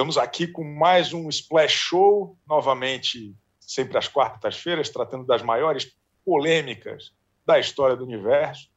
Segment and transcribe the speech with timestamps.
[0.00, 7.12] Estamos aqui com mais um Splash Show, novamente, sempre às quartas-feiras, tratando das maiores polêmicas
[7.44, 8.70] da história do universo.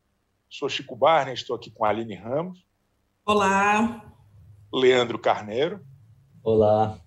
[0.50, 2.68] Sou Chico Barney, estou aqui com a Aline Ramos.
[3.26, 4.04] Olá.
[4.74, 5.80] Leandro Carneiro.
[6.44, 7.00] Olá.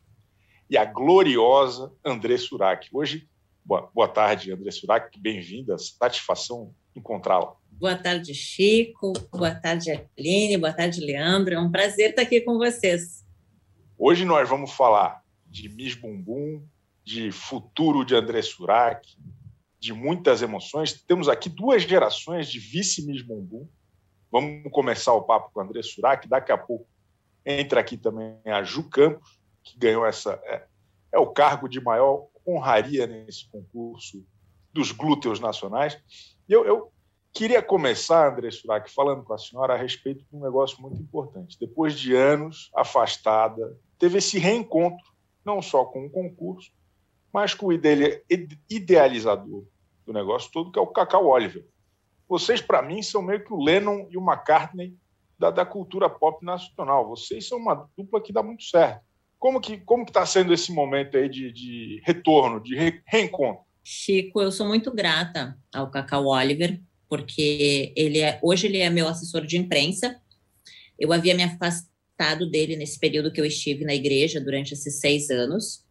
[0.70, 2.88] E a gloriosa André Surak.
[2.94, 3.28] Hoje,
[3.62, 7.54] boa, boa tarde, André Surak, bem-vinda, satisfação encontrá-la.
[7.70, 9.12] Boa tarde, Chico.
[9.30, 10.56] Boa tarde, Aline.
[10.56, 11.54] Boa tarde, Leandro.
[11.54, 13.25] É um prazer estar aqui com vocês.
[13.98, 16.62] Hoje nós vamos falar de Miss Bumbum,
[17.02, 19.16] de futuro de André Surak,
[19.80, 20.92] de muitas emoções.
[20.92, 23.66] Temos aqui duas gerações de vice-Miss Bumbum.
[24.30, 26.28] Vamos começar o papo com André Surak.
[26.28, 26.86] Daqui a pouco
[27.44, 30.38] entra aqui também a Ju Campos, que ganhou essa.
[30.44, 30.66] É,
[31.12, 34.22] é o cargo de maior honraria nesse concurso
[34.74, 35.98] dos glúteos nacionais.
[36.46, 36.92] E eu, eu
[37.32, 41.56] queria começar, André Surak, falando com a senhora a respeito de um negócio muito importante.
[41.58, 45.04] Depois de anos afastada, teve esse reencontro,
[45.44, 46.70] não só com o concurso,
[47.32, 49.64] mas com o idealizador
[50.04, 51.66] do negócio todo, que é o Cacau Oliver.
[52.28, 54.96] Vocês, para mim, são meio que o Lennon e o McCartney
[55.38, 57.08] da, da cultura pop nacional.
[57.08, 59.04] Vocês são uma dupla que dá muito certo.
[59.38, 63.64] Como que como está sendo esse momento aí de, de retorno, de re, reencontro?
[63.84, 69.06] Chico, eu sou muito grata ao Cacau Oliver, porque ele é hoje ele é meu
[69.06, 70.20] assessor de imprensa.
[70.98, 71.95] Eu havia me afastado
[72.50, 75.84] dele nesse período que eu estive na igreja durante esses seis anos.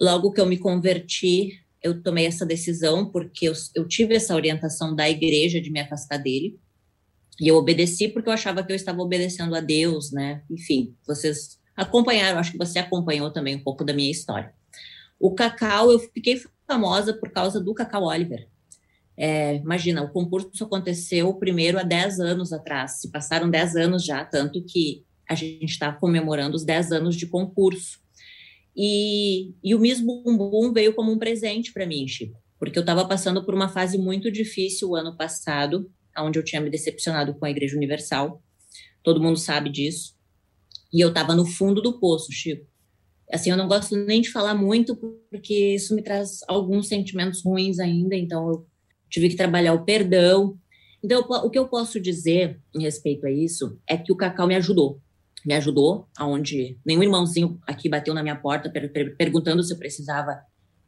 [0.00, 4.94] Logo que eu me converti, eu tomei essa decisão porque eu, eu tive essa orientação
[4.94, 6.58] da igreja de me afastar dele.
[7.40, 10.42] E eu obedeci porque eu achava que eu estava obedecendo a Deus, né?
[10.50, 14.52] Enfim, vocês acompanharam, acho que você acompanhou também um pouco da minha história.
[15.18, 18.46] O Cacau, eu fiquei famosa por causa do Cacau Oliver.
[19.16, 24.24] É, imagina, o concurso aconteceu primeiro há 10 anos atrás, se passaram 10 anos já,
[24.24, 28.00] tanto que a gente está comemorando os 10 anos de concurso.
[28.76, 33.06] E, e o Miss Bumbum veio como um presente para mim, Chico, porque eu estava
[33.06, 35.88] passando por uma fase muito difícil o ano passado,
[36.18, 38.42] onde eu tinha me decepcionado com a Igreja Universal.
[39.04, 40.16] Todo mundo sabe disso.
[40.92, 42.66] E eu estava no fundo do poço, Chico.
[43.32, 44.96] Assim, eu não gosto nem de falar muito,
[45.30, 48.66] porque isso me traz alguns sentimentos ruins ainda, então eu
[49.08, 50.58] tive que trabalhar o perdão.
[51.00, 54.56] Então, o que eu posso dizer em respeito a isso é que o Cacau me
[54.56, 55.00] ajudou.
[55.44, 59.78] Me ajudou, aonde nenhum irmãozinho aqui bateu na minha porta per per perguntando se eu
[59.78, 60.40] precisava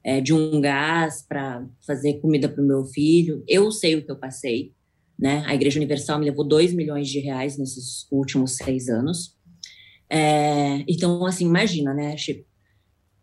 [0.04, 3.42] é, de um gás para fazer comida para o meu filho.
[3.48, 4.72] Eu sei o que eu passei.
[5.18, 5.42] Né?
[5.46, 9.36] A Igreja Universal me levou 2 milhões de reais nesses últimos seis anos.
[10.10, 12.44] É, então, assim, imagina, né, Chico?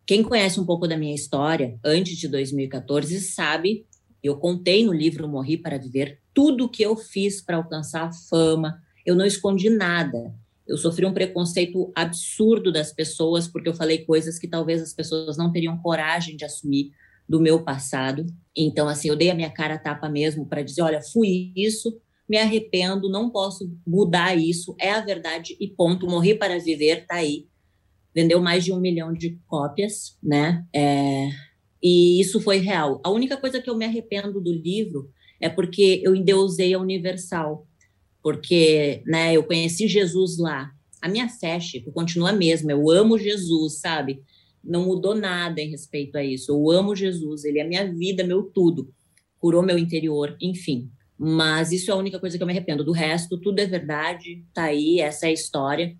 [0.07, 3.85] Quem conhece um pouco da minha história, antes de 2014, sabe,
[4.23, 8.81] eu contei no livro Morri para Viver, tudo que eu fiz para alcançar a fama,
[9.05, 10.33] eu não escondi nada.
[10.69, 15.35] Eu sofri um preconceito absurdo das pessoas, porque eu falei coisas que talvez as pessoas
[15.35, 16.91] não teriam coragem de assumir
[17.27, 18.25] do meu passado.
[18.55, 21.99] Então, assim, eu dei a minha cara a tapa mesmo para dizer: olha, fui isso,
[22.29, 26.07] me arrependo, não posso mudar isso, é a verdade e ponto.
[26.07, 27.47] Morri para viver, tá aí.
[28.13, 30.65] Vendeu mais de um milhão de cópias, né?
[30.73, 31.29] É,
[31.81, 33.01] e isso foi real.
[33.03, 35.09] A única coisa que eu me arrependo do livro
[35.41, 37.65] é porque eu endeusei a Universal,
[38.21, 39.33] porque, né?
[39.33, 40.71] Eu conheci Jesus lá.
[41.01, 42.71] A minha fé, Chico, continua a mesma.
[42.71, 44.21] Eu amo Jesus, sabe?
[44.63, 46.51] Não mudou nada em respeito a isso.
[46.51, 47.45] Eu amo Jesus.
[47.45, 48.93] Ele é minha vida, meu tudo.
[49.39, 50.89] Curou meu interior, enfim.
[51.17, 52.83] Mas isso é a única coisa que eu me arrependo.
[52.83, 55.97] Do resto, tudo é verdade, tá aí, essa é a história.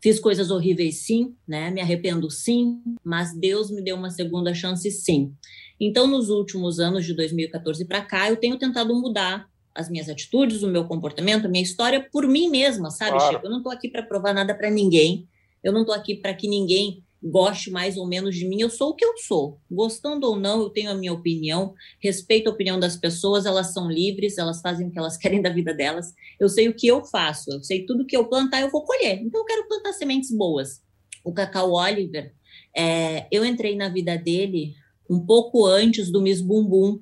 [0.00, 1.70] Fiz coisas horríveis, sim, né?
[1.70, 5.32] Me arrependo, sim, mas Deus me deu uma segunda chance, sim.
[5.80, 9.48] Então, nos últimos anos de 2014 para cá, eu tenho tentado mudar
[9.78, 13.34] as minhas atitudes, o meu comportamento, a minha história por mim mesma, sabe, claro.
[13.34, 13.46] Chico?
[13.46, 15.28] Eu não estou aqui para provar nada para ninguém.
[15.62, 18.90] Eu não estou aqui para que ninguém goste mais ou menos de mim, eu sou
[18.90, 19.60] o que eu sou.
[19.70, 23.88] Gostando ou não, eu tenho a minha opinião, respeito a opinião das pessoas, elas são
[23.88, 26.12] livres, elas fazem o que elas querem da vida delas.
[26.40, 29.20] Eu sei o que eu faço, eu sei tudo que eu plantar, eu vou colher.
[29.22, 30.82] Então, eu quero plantar sementes boas.
[31.24, 32.32] O Cacau Oliver,
[32.76, 34.74] é, eu entrei na vida dele
[35.08, 37.00] um pouco antes do Miss Bumbum,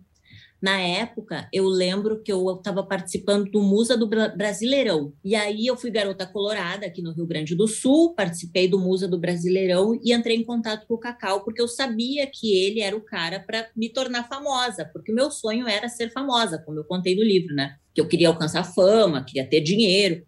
[0.61, 5.13] na época, eu lembro que eu estava participando do Musa do Brasileirão.
[5.23, 9.07] E aí eu fui garota colorada aqui no Rio Grande do Sul, participei do Musa
[9.07, 12.97] do Brasileirão e entrei em contato com o Cacau, porque eu sabia que ele era
[12.97, 17.15] o cara para me tornar famosa, porque meu sonho era ser famosa, como eu contei
[17.15, 17.77] no livro, né?
[17.95, 20.25] Que eu queria alcançar fama, queria ter dinheiro.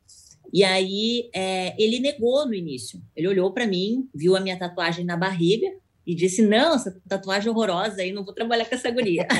[0.52, 3.00] E aí é, ele negou no início.
[3.14, 5.68] Ele olhou para mim, viu a minha tatuagem na barriga
[6.08, 9.28] e disse: Não, essa tatuagem horrorosa aí, não vou trabalhar com essa guria.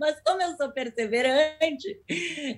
[0.00, 2.00] Mas como eu sou perseverante,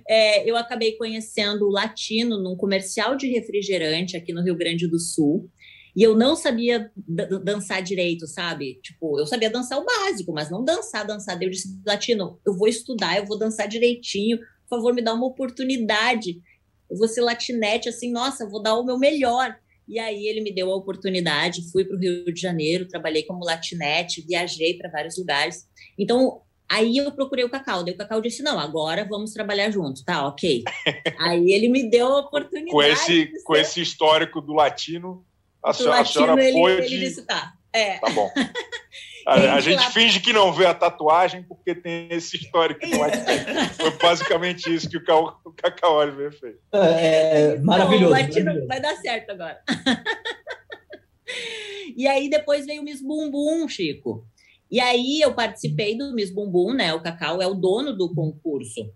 [0.08, 4.98] é, eu acabei conhecendo o latino num comercial de refrigerante aqui no Rio Grande do
[4.98, 5.50] Sul.
[5.94, 8.80] E eu não sabia dançar direito, sabe?
[8.82, 11.40] Tipo, eu sabia dançar o básico, mas não dançar, dançar.
[11.42, 14.38] Eu disse, Latino, eu vou estudar, eu vou dançar direitinho.
[14.38, 16.40] Por favor, me dá uma oportunidade.
[16.88, 19.56] Eu vou ser latinete, assim, nossa, vou dar o meu melhor.
[19.88, 23.44] E aí ele me deu a oportunidade, fui para o Rio de Janeiro, trabalhei como
[23.44, 25.67] latinete, viajei para vários lugares.
[25.99, 27.82] Então, aí eu procurei o Cacau.
[27.82, 30.02] Daí o Cacau disse, não, agora vamos trabalhar juntos.
[30.02, 30.62] Tá, ok.
[31.19, 32.70] aí ele me deu a oportunidade.
[32.70, 35.25] com esse, com esse histórico do latino,
[35.62, 36.94] a, do senhora, latino, a senhora ele, pôde...
[36.94, 37.55] Ele disse, tá.
[37.73, 37.99] É.
[37.99, 38.31] Tá bom.
[39.28, 39.90] A, a gente lá...
[39.90, 42.96] finge que não vê a tatuagem porque tem esse histórico no
[43.76, 46.56] Foi basicamente isso que o, Cacau, o Cacau Oliver fez.
[46.72, 48.16] É, é maravilhoso.
[48.16, 48.66] Então, maravilhoso.
[48.66, 49.62] vai dar certo agora.
[51.94, 54.26] e aí depois veio o Miss Bumbum, Chico.
[54.70, 56.94] E aí eu participei do Miss Bumbum, né?
[56.94, 58.90] O Cacau é o dono do concurso.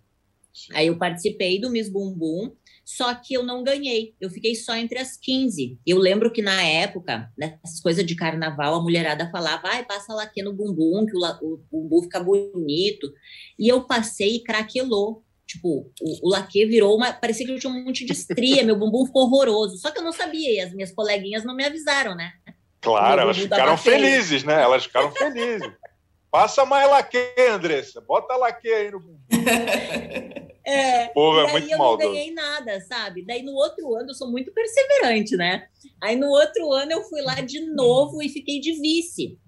[0.50, 0.73] Sim.
[0.73, 2.52] Aí eu participei do Miss Bumbum
[2.97, 4.15] só que eu não ganhei.
[4.21, 5.79] Eu fiquei só entre as 15.
[5.87, 10.43] Eu lembro que na época, nessas coisas de carnaval, a mulherada falava, ai, passa laque
[10.43, 13.11] no bumbum, que o, o, bumbum fica bonito.
[13.59, 15.25] E eu passei e craquelou.
[15.47, 17.12] Tipo, o, o laque virou uma.
[17.15, 19.79] Parecia que eu tinha um monte de estria, meu bumbum ficou horroroso.
[19.79, 22.33] Só que eu não sabia, e as minhas coleguinhas não me avisaram, né?
[22.81, 24.61] Claro, elas ficaram felizes, né?
[24.62, 25.71] Elas ficaram felizes.
[26.31, 27.19] Passa mais laque,
[27.50, 28.00] Andressa.
[28.03, 29.21] Bota laque aí no bumbum.
[30.64, 32.09] É, Esse povo é muito eu maldoso.
[32.09, 33.25] não ganhei nada, sabe?
[33.25, 35.67] Daí no outro ano eu sou muito perseverante, né?
[36.00, 39.38] Aí no outro ano eu fui lá de novo e fiquei de vice.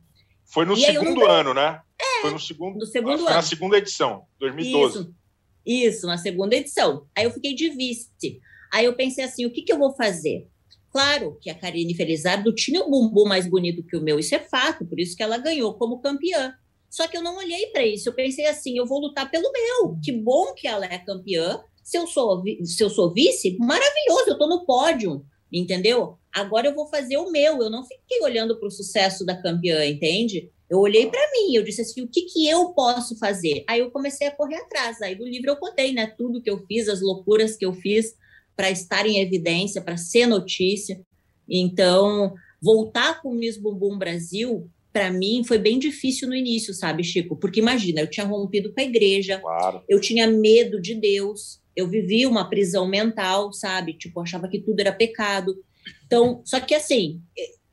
[0.46, 1.80] Foi no e segundo ano, né?
[2.00, 3.36] É, foi no segundo, no segundo ano.
[3.36, 4.98] na segunda edição, 2012.
[4.98, 5.14] Isso,
[5.64, 7.06] isso, na segunda edição.
[7.16, 8.40] Aí eu fiquei de vice.
[8.72, 10.48] Aí eu pensei assim, o que, que eu vou fazer?
[10.90, 14.38] Claro que a Karine Felizardo tinha um bumbum mais bonito que o meu, isso é
[14.38, 16.54] fato, por isso que ela ganhou como campeã.
[16.94, 18.08] Só que eu não olhei para isso.
[18.08, 19.98] Eu pensei assim: eu vou lutar pelo meu.
[20.00, 21.60] Que bom que ela é campeã.
[21.82, 26.16] Se eu sou, se eu sou vice, maravilhoso, eu estou no pódio, entendeu?
[26.32, 27.60] Agora eu vou fazer o meu.
[27.60, 30.52] Eu não fiquei olhando para o sucesso da campeã, entende?
[30.70, 33.64] Eu olhei para mim, eu disse assim: o que, que eu posso fazer?
[33.68, 35.02] Aí eu comecei a correr atrás.
[35.02, 36.06] Aí do livro eu contei, né?
[36.06, 38.14] Tudo que eu fiz, as loucuras que eu fiz
[38.54, 41.04] para estar em evidência, para ser notícia.
[41.48, 47.02] Então, voltar com o Miss Bumbum Brasil para mim foi bem difícil no início, sabe,
[47.02, 47.34] Chico?
[47.34, 49.82] Porque imagina, eu tinha rompido com a igreja, claro.
[49.88, 53.94] eu tinha medo de Deus, eu vivia uma prisão mental, sabe?
[53.94, 55.56] Tipo, achava que tudo era pecado.
[56.06, 57.20] Então, só que assim,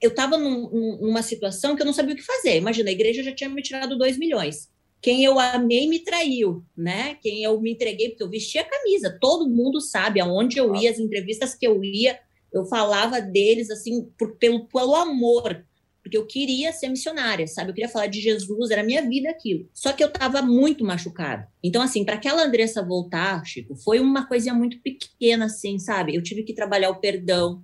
[0.02, 2.58] eu estava num, numa situação que eu não sabia o que fazer.
[2.58, 4.68] Imagina, a igreja já tinha me tirado dois milhões.
[5.00, 7.18] Quem eu amei me traiu, né?
[7.22, 9.16] Quem eu me entreguei, porque eu vestia a camisa.
[9.22, 12.20] Todo mundo sabe aonde eu ia, as entrevistas que eu ia,
[12.52, 15.64] eu falava deles assim por, pelo, pelo amor
[16.12, 17.70] porque eu queria ser missionária, sabe?
[17.70, 19.70] Eu queria falar de Jesus, era minha vida aquilo.
[19.74, 21.48] Só que eu estava muito machucada.
[21.64, 26.14] Então, assim, para aquela Andressa voltar, Chico, foi uma coisinha muito pequena, assim, sabe?
[26.14, 27.64] Eu tive que trabalhar o perdão.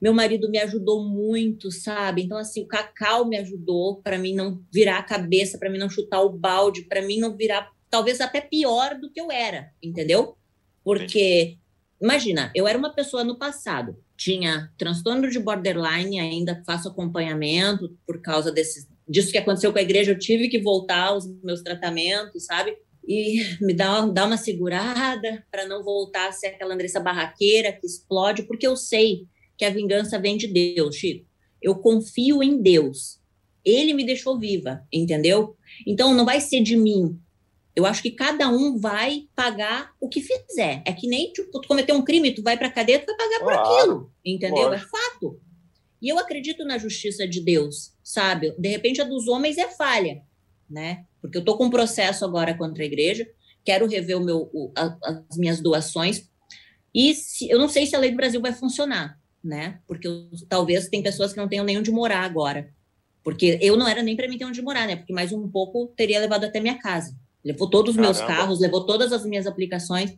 [0.00, 2.22] Meu marido me ajudou muito, sabe?
[2.22, 5.90] Então, assim, o Cacau me ajudou para mim não virar a cabeça, para mim não
[5.90, 10.38] chutar o balde, para mim não virar, talvez até pior do que eu era, entendeu?
[10.82, 11.58] Porque,
[12.00, 18.22] imagina, eu era uma pessoa no passado tinha transtorno de borderline, ainda faço acompanhamento por
[18.22, 22.46] causa desses, disso que aconteceu com a igreja, eu tive que voltar aos meus tratamentos,
[22.46, 22.74] sabe?
[23.06, 27.86] E me dá, dá uma segurada para não voltar a ser aquela Andressa barraqueira que
[27.86, 29.26] explode, porque eu sei
[29.58, 31.26] que a vingança vem de Deus, Chico.
[31.60, 33.20] Eu confio em Deus.
[33.62, 35.54] Ele me deixou viva, entendeu?
[35.86, 37.18] Então não vai ser de mim,
[37.76, 40.82] eu acho que cada um vai pagar o que fizer.
[40.86, 43.40] É que nem tipo, tu cometer um crime, tu vai para cadeia, tu vai pagar
[43.40, 44.72] por aquilo, entendeu?
[44.72, 45.40] É fato.
[46.00, 48.54] E eu acredito na justiça de Deus, sabe?
[48.58, 50.22] De repente a dos homens é falha,
[50.68, 51.04] né?
[51.20, 53.26] Porque eu tô com um processo agora contra a igreja,
[53.64, 54.96] quero rever o meu, o, a,
[55.30, 56.28] as minhas doações
[56.94, 59.80] e se, eu não sei se a lei do Brasil vai funcionar, né?
[59.86, 62.72] Porque eu, talvez tem pessoas que não tenham nem onde morar agora,
[63.24, 64.94] porque eu não era nem para mim ter onde morar, né?
[64.94, 67.16] Porque mais um pouco teria levado até minha casa.
[67.44, 70.16] Levou todos os meus carros, levou todas as minhas aplicações.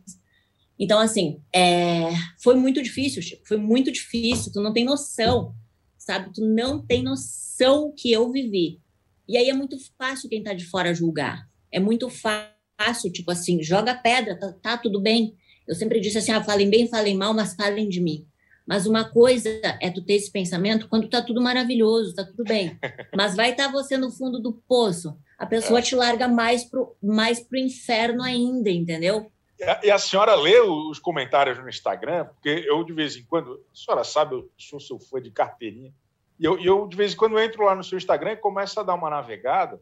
[0.79, 5.53] Então, assim, é, foi muito difícil, Chico, foi muito difícil, tu não tem noção,
[5.97, 6.31] sabe?
[6.33, 8.79] Tu não tem noção que eu vivi.
[9.27, 11.49] E aí é muito fácil quem tá de fora julgar.
[11.71, 15.35] É muito fácil, tipo assim, joga pedra, tá, tá tudo bem.
[15.67, 18.25] Eu sempre disse assim, ah, falem bem, falem mal, mas falem de mim.
[18.65, 19.49] Mas uma coisa
[19.81, 22.77] é tu ter esse pensamento quando tá tudo maravilhoso, tá tudo bem.
[23.15, 25.81] Mas vai estar tá você no fundo do poço a pessoa é.
[25.81, 29.31] te larga mais pro, mais pro inferno ainda, entendeu?
[29.83, 32.25] E a senhora lê os comentários no Instagram?
[32.25, 35.91] Porque eu, de vez em quando, a senhora sabe, eu sou seu fã de carteirinha,
[36.39, 38.83] e eu, eu de vez em quando entro lá no seu Instagram e começo a
[38.83, 39.81] dar uma navegada,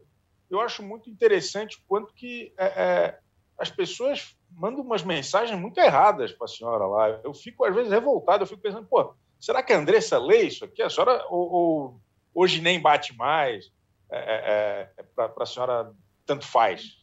[0.50, 3.18] eu acho muito interessante quanto que é, é,
[3.58, 7.20] as pessoas mandam umas mensagens muito erradas para a senhora lá.
[7.22, 8.44] Eu fico, às vezes, revoltado.
[8.44, 10.82] Eu fico pensando, pô, será que a Andressa lê isso aqui?
[10.82, 12.00] A senhora ou, ou
[12.34, 13.70] hoje nem bate mais?
[14.10, 15.92] É, é, é para a senhora,
[16.24, 16.98] tanto faz?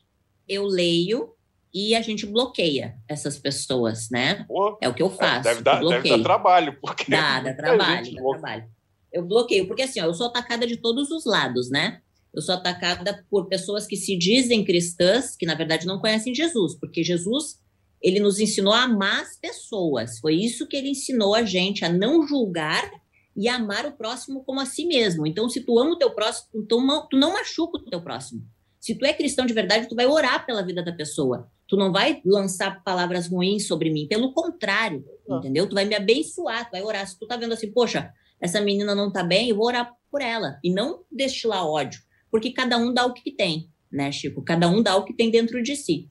[0.47, 1.35] Eu leio
[1.73, 4.45] e a gente bloqueia essas pessoas, né?
[4.47, 5.43] Pô, é o que eu faço.
[5.43, 6.77] Deve dar, deve dar trabalho.
[6.79, 8.69] Porque dá, dá trabalho, dá trabalho.
[9.11, 12.01] Eu bloqueio, porque assim, ó, eu sou atacada de todos os lados, né?
[12.33, 16.75] Eu sou atacada por pessoas que se dizem cristãs, que na verdade não conhecem Jesus,
[16.79, 17.61] porque Jesus
[18.01, 20.19] ele nos ensinou a amar as pessoas.
[20.19, 22.91] Foi isso que ele ensinou a gente, a não julgar
[23.35, 25.25] e amar o próximo como a si mesmo.
[25.25, 28.41] Então, se tu ama o teu próximo, não, tu não machuca o teu próximo.
[28.79, 31.49] Se tu é cristão de verdade, tu vai orar pela vida da pessoa.
[31.67, 34.07] Tu não vai lançar palavras ruins sobre mim.
[34.07, 35.37] Pelo contrário, ah.
[35.37, 35.67] entendeu?
[35.67, 37.07] Tu vai me abençoar, tu vai orar.
[37.07, 40.21] Se tu tá vendo assim, poxa, essa menina não tá bem, eu vou orar por
[40.21, 40.59] ela.
[40.63, 42.01] E não destilar ódio
[42.33, 44.41] porque cada um dá o que tem, né, Chico?
[44.41, 46.09] Cada um dá o que tem dentro de si.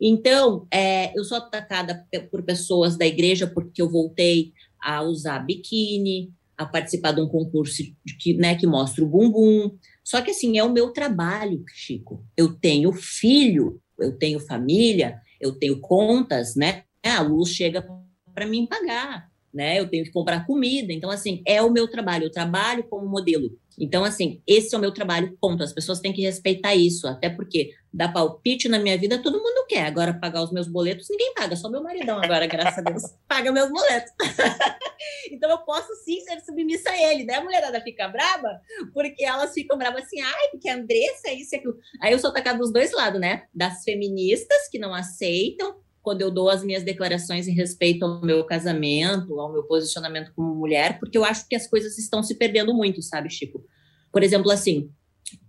[0.00, 6.32] Então, é, eu sou atacada por pessoas da igreja porque eu voltei a usar biquíni,
[6.58, 7.82] a participar de um concurso
[8.18, 9.78] que, né, que mostra o bumbum.
[10.04, 12.24] Só que, assim, é o meu trabalho, Chico.
[12.36, 16.82] Eu tenho filho, eu tenho família, eu tenho contas, né?
[17.04, 17.86] A luz chega
[18.34, 19.78] para mim pagar, né?
[19.80, 20.92] Eu tenho que comprar comida.
[20.92, 22.24] Então, assim, é o meu trabalho.
[22.24, 23.50] Eu trabalho como modelo
[23.80, 25.62] então, assim, esse é o meu trabalho, ponto.
[25.62, 29.66] As pessoas têm que respeitar isso, até porque dar palpite na minha vida todo mundo
[29.68, 29.86] quer.
[29.86, 33.52] Agora, pagar os meus boletos, ninguém paga, só meu maridão agora, graças a Deus, paga
[33.52, 34.12] meus boletos.
[35.30, 37.34] então, eu posso sim ser submissa a ele, né?
[37.34, 38.60] A mulherada fica brava,
[38.92, 41.76] porque elas ficam bravas assim, ai, porque a Andressa é isso e aquilo.
[42.02, 43.44] Aí eu sou atacada dos dois lados, né?
[43.54, 45.76] Das feministas que não aceitam
[46.08, 50.54] quando eu dou as minhas declarações em respeito ao meu casamento, ao meu posicionamento como
[50.54, 53.62] mulher, porque eu acho que as coisas estão se perdendo muito, sabe, Chico?
[54.10, 54.90] Por exemplo, assim,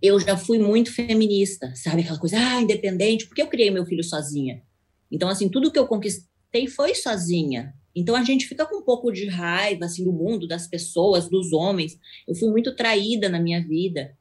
[0.02, 2.02] eu já fui muito feminista, sabe?
[2.02, 4.60] Aquela coisa, ah, independente, porque eu criei meu filho sozinha.
[5.10, 7.72] Então, assim, tudo que eu conquistei foi sozinha.
[7.96, 11.54] Então, a gente fica com um pouco de raiva, assim, do mundo, das pessoas, dos
[11.54, 11.98] homens.
[12.28, 14.14] Eu fui muito traída na minha vida.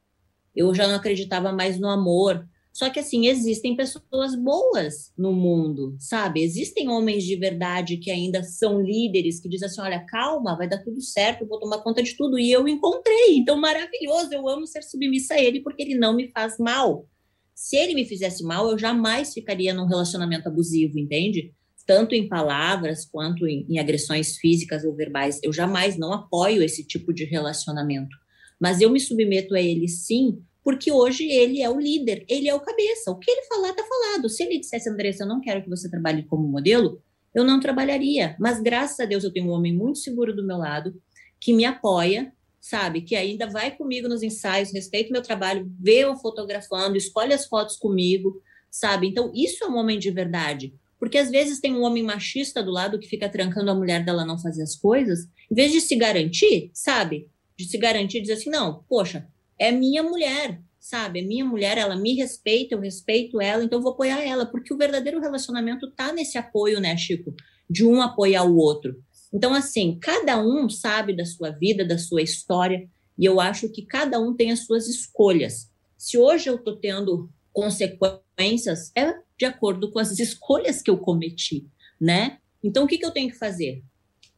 [0.56, 2.48] Eu já não acreditava mais no amor.
[2.80, 6.42] Só que, assim, existem pessoas boas no mundo, sabe?
[6.42, 10.78] Existem homens de verdade que ainda são líderes, que dizem assim: olha, calma, vai dar
[10.78, 12.40] tudo certo, vou tomar conta de tudo.
[12.40, 16.32] E eu encontrei, então maravilhoso, eu amo ser submissa a ele porque ele não me
[16.32, 17.06] faz mal.
[17.54, 21.54] Se ele me fizesse mal, eu jamais ficaria num relacionamento abusivo, entende?
[21.86, 25.38] Tanto em palavras quanto em, em agressões físicas ou verbais.
[25.44, 28.16] Eu jamais não apoio esse tipo de relacionamento.
[28.58, 32.54] Mas eu me submeto a ele sim, porque hoje ele é o líder, ele é
[32.54, 33.10] o cabeça.
[33.10, 34.30] O que ele falar, tá falado.
[34.30, 37.02] Se ele dissesse, Andressa, eu não quero que você trabalhe como modelo,
[37.34, 38.36] eu não trabalharia.
[38.40, 40.94] Mas graças a Deus eu tenho um homem muito seguro do meu lado,
[41.40, 43.02] que me apoia, sabe?
[43.02, 47.76] Que ainda vai comigo nos ensaios, respeita meu trabalho, vê eu fotografando, escolhe as fotos
[47.76, 49.08] comigo, sabe?
[49.08, 50.72] Então, isso é um homem de verdade.
[51.00, 54.24] Porque às vezes tem um homem machista do lado que fica trancando a mulher dela
[54.24, 57.28] não fazer as coisas, em vez de se garantir, sabe?
[57.58, 59.28] De se garantir, dizer assim: não, poxa,
[59.60, 61.20] é minha mulher, sabe?
[61.20, 64.78] É minha mulher, ela me respeita, eu respeito ela, então vou apoiar ela, porque o
[64.78, 67.36] verdadeiro relacionamento tá nesse apoio, né, Chico?
[67.70, 68.96] De um apoiar o outro.
[69.32, 73.84] Então, assim, cada um sabe da sua vida, da sua história, e eu acho que
[73.84, 75.70] cada um tem as suas escolhas.
[75.98, 81.68] Se hoje eu tô tendo consequências, é de acordo com as escolhas que eu cometi,
[82.00, 82.40] né?
[82.64, 83.84] Então, o que, que eu tenho que fazer?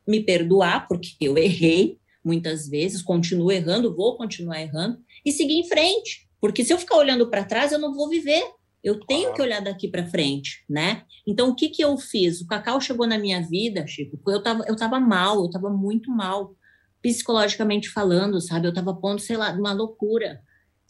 [0.07, 5.67] Me perdoar, porque eu errei, muitas vezes, continuo errando, vou continuar errando, e seguir em
[5.67, 6.27] frente.
[6.39, 8.43] Porque se eu ficar olhando para trás, eu não vou viver.
[8.83, 11.03] Eu tenho que olhar daqui para frente, né?
[11.27, 12.41] Então, o que, que eu fiz?
[12.41, 16.09] O Cacau chegou na minha vida, Chico, eu tava, eu tava mal, eu tava muito
[16.09, 16.55] mal,
[16.99, 18.67] psicologicamente falando, sabe?
[18.67, 20.41] Eu tava pondo, sei lá, uma loucura.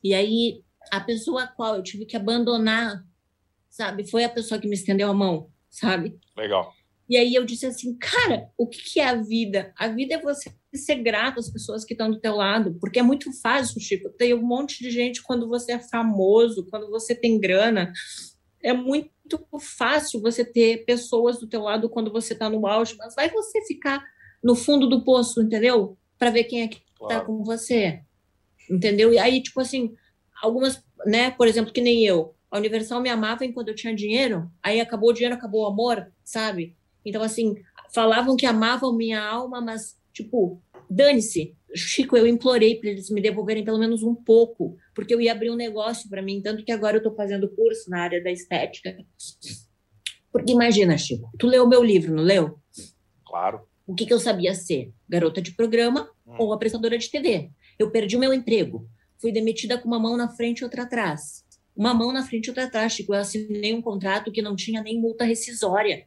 [0.02, 3.04] E aí, a pessoa a qual eu tive que abandonar,
[3.70, 4.10] sabe?
[4.10, 6.18] Foi a pessoa que me estendeu a mão, sabe?
[6.38, 6.74] Legal.
[7.12, 9.74] E aí eu disse assim, cara, o que é a vida?
[9.78, 13.04] A vida é você ser grato às pessoas que estão do teu lado, porque é
[13.04, 14.10] muito fácil, Chico.
[14.12, 17.92] Tem um monte de gente quando você é famoso, quando você tem grana.
[18.64, 19.12] É muito
[19.60, 23.62] fácil você ter pessoas do teu lado quando você está no auge, mas vai você
[23.66, 24.02] ficar
[24.42, 25.98] no fundo do poço, entendeu?
[26.18, 27.26] Para ver quem é que está claro.
[27.26, 28.00] com você.
[28.70, 29.12] Entendeu?
[29.12, 29.94] E aí, tipo assim,
[30.42, 34.50] algumas, né, por exemplo, que nem eu, a Universal me amava enquanto eu tinha dinheiro,
[34.64, 36.74] aí acabou o dinheiro, acabou o amor, sabe?
[37.06, 37.56] Então, assim,
[37.94, 41.56] falavam que amavam minha alma, mas, tipo, dane-se.
[41.74, 45.50] Chico, eu implorei para eles me devolverem pelo menos um pouco, porque eu ia abrir
[45.50, 48.98] um negócio para mim, tanto que agora eu estou fazendo curso na área da estética.
[50.32, 52.60] Porque imagina, Chico, tu leu meu livro, não leu?
[53.26, 53.62] Claro.
[53.88, 54.92] O que, que eu sabia ser?
[55.08, 56.36] Garota de programa hum.
[56.40, 57.50] ou apresentadora de TV.
[57.80, 58.88] Eu perdi o meu emprego.
[59.20, 61.44] Fui demitida com uma mão na frente e outra atrás.
[61.76, 62.96] uma mão na frente e outra atrás.
[62.96, 66.06] Tipo, eu assinei um contrato que não tinha nem multa rescisória.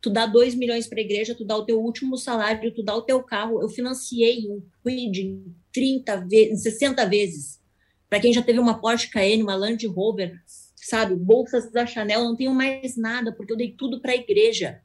[0.00, 2.94] Tu dá 2 milhões para a igreja, tu dá o teu último salário, tu dá
[2.94, 3.60] o teu carro.
[3.60, 7.60] Eu financiei um Quid 30 vezes, 60 vezes.
[8.08, 10.40] Para quem já teve uma Porsche Cayenne, uma Land Rover,
[10.74, 14.80] sabe, bolsas da Chanel, não tenho mais nada, porque eu dei tudo para a igreja.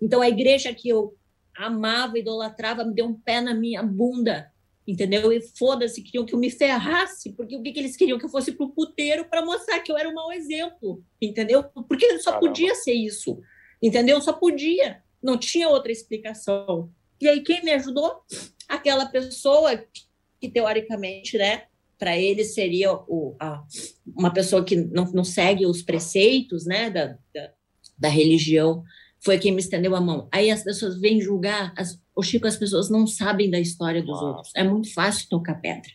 [0.00, 1.14] Então a igreja que eu
[1.56, 4.52] amava, idolatrava, me deu um pé na minha bunda
[4.86, 5.32] entendeu?
[5.32, 8.18] E foda-se, queriam que eu me ferrasse, porque o que, que eles queriam?
[8.18, 11.64] Que eu fosse pro puteiro para mostrar que eu era um mau exemplo, entendeu?
[11.88, 12.46] Porque só Caramba.
[12.46, 13.40] podia ser isso,
[13.82, 14.20] entendeu?
[14.20, 16.90] Só podia, não tinha outra explicação.
[17.20, 18.22] E aí, quem me ajudou?
[18.68, 19.76] Aquela pessoa
[20.40, 21.64] que, teoricamente, né,
[21.98, 23.64] para ele seria o, a,
[24.14, 27.52] uma pessoa que não, não segue os preceitos, né, da, da,
[27.98, 28.84] da religião,
[29.20, 30.28] foi quem me estendeu a mão.
[30.30, 34.10] Aí as pessoas vêm julgar, as, o Chico, as pessoas não sabem da história dos
[34.10, 34.24] Nossa.
[34.24, 34.52] outros.
[34.54, 35.90] É muito fácil tocar pedra,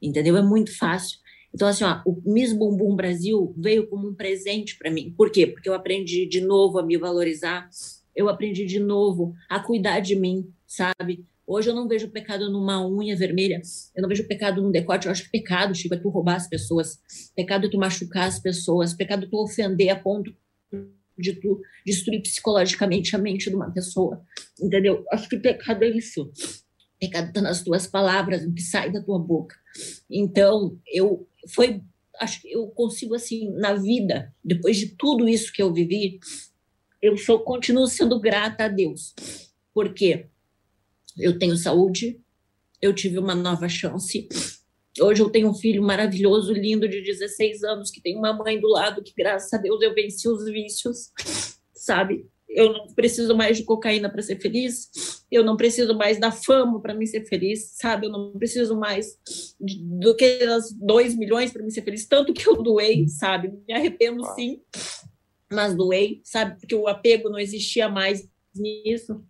[0.00, 0.36] entendeu?
[0.36, 1.18] É muito fácil.
[1.54, 5.14] Então, assim, ó, o Miss Bumbum Brasil veio como um presente para mim.
[5.16, 5.46] Por quê?
[5.46, 7.68] Porque eu aprendi de novo a me valorizar,
[8.14, 11.24] eu aprendi de novo a cuidar de mim, sabe?
[11.46, 13.62] Hoje eu não vejo pecado numa unha vermelha,
[13.96, 15.06] eu não vejo pecado num decote.
[15.06, 16.98] Eu acho que pecado, Chico, é tu roubar as pessoas,
[17.34, 20.34] pecado é tu machucar as pessoas, pecado é tu ofender a ponto
[21.18, 24.22] de tu destruir psicologicamente a mente de uma pessoa,
[24.60, 25.04] entendeu?
[25.10, 26.30] Acho que pecado é isso.
[27.00, 29.56] Pecado está nas tuas palavras, no que sai da tua boca.
[30.10, 31.82] Então, eu foi,
[32.20, 36.18] acho que eu consigo assim na vida, depois de tudo isso que eu vivi,
[37.00, 39.14] eu sou continuo sendo grata a Deus.
[39.72, 40.26] Porque
[41.16, 42.20] eu tenho saúde,
[42.80, 44.28] eu tive uma nova chance,
[45.00, 48.68] Hoje eu tenho um filho maravilhoso, lindo, de 16 anos, que tem uma mãe do
[48.68, 51.10] lado, que graças a Deus eu venci os vícios,
[51.72, 52.26] sabe?
[52.48, 54.90] Eu não preciso mais de cocaína para ser feliz,
[55.30, 58.06] eu não preciso mais da fama para me ser feliz, sabe?
[58.06, 59.18] Eu não preciso mais
[59.60, 63.52] do que as 2 milhões para me ser feliz, tanto que eu doei, sabe?
[63.66, 64.62] Me arrependo sim,
[65.50, 66.58] mas doei, sabe?
[66.58, 69.22] Porque o apego não existia mais nisso.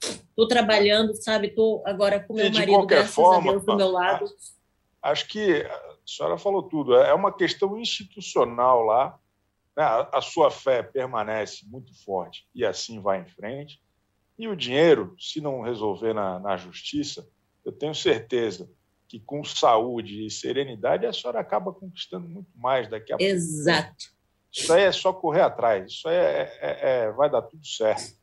[0.00, 1.48] Estou trabalhando, sabe?
[1.48, 4.26] Estou agora com meu marido, graças forma, Deus, do meu lado
[5.02, 6.94] acho que a senhora falou tudo.
[6.94, 9.18] É uma questão institucional lá.
[9.76, 9.84] Né?
[10.12, 13.82] A sua fé permanece muito forte e assim vai em frente.
[14.38, 17.26] E o dinheiro, se não resolver na, na justiça,
[17.64, 18.68] eu tenho certeza
[19.06, 23.30] que com saúde e serenidade a senhora acaba conquistando muito mais daqui a pouco.
[23.30, 24.12] Exato.
[24.50, 25.92] Isso aí é só correr atrás.
[25.92, 28.16] Isso aí é, é, é vai dar tudo certo.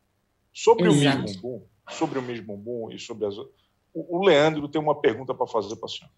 [0.51, 1.19] Sobre Exato.
[1.19, 3.35] o Miss Bumbum, sobre o Miss Bumbum e sobre as
[3.93, 6.13] o Leandro tem uma pergunta para fazer para a senhora.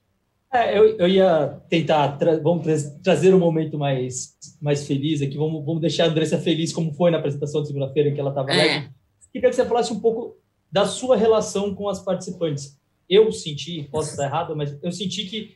[0.53, 5.37] É, eu, eu ia tentar, tra vamos tra trazer um momento mais, mais feliz aqui,
[5.37, 8.31] vamos, vamos deixar a Andressa feliz como foi na apresentação de segunda-feira em que ela
[8.31, 8.89] estava é.
[9.31, 10.37] Queria que você falasse um pouco
[10.71, 12.79] da sua relação com as participantes.
[13.09, 15.55] Eu senti, posso estar errado, mas eu senti que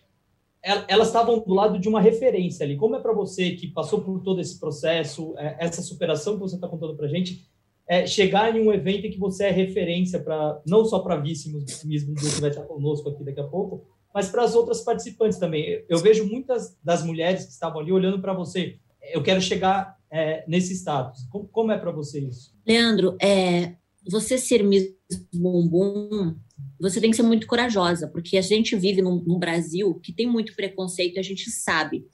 [0.87, 2.75] elas estavam do lado de uma referência ali.
[2.75, 6.55] Como é para você que passou por todo esse processo, é, essa superação que você
[6.55, 7.47] está contando para a gente,
[7.87, 11.83] é, chegar em um evento em que você é referência para não só para vícimas
[11.83, 15.83] mesmo que vai estar conosco aqui daqui a pouco, mas para as outras participantes também.
[15.87, 18.77] Eu vejo muitas das mulheres que estavam ali olhando para você.
[19.13, 21.27] Eu quero chegar é, nesse status.
[21.29, 22.53] Como, como é para você isso?
[22.65, 23.75] Leandro, é,
[24.09, 24.95] você ser Miss
[25.33, 26.35] Bumbum,
[26.79, 30.25] você tem que ser muito corajosa, porque a gente vive num, num Brasil que tem
[30.25, 32.05] muito preconceito, a gente sabe.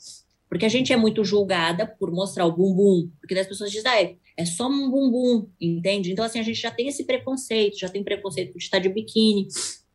[0.50, 4.02] Porque a gente é muito julgada por mostrar o bumbum, porque as pessoas dizem, ah,
[4.02, 6.12] é, é só um bumbum, entende?
[6.12, 9.48] Então, assim, a gente já tem esse preconceito, já tem preconceito de estar de biquíni.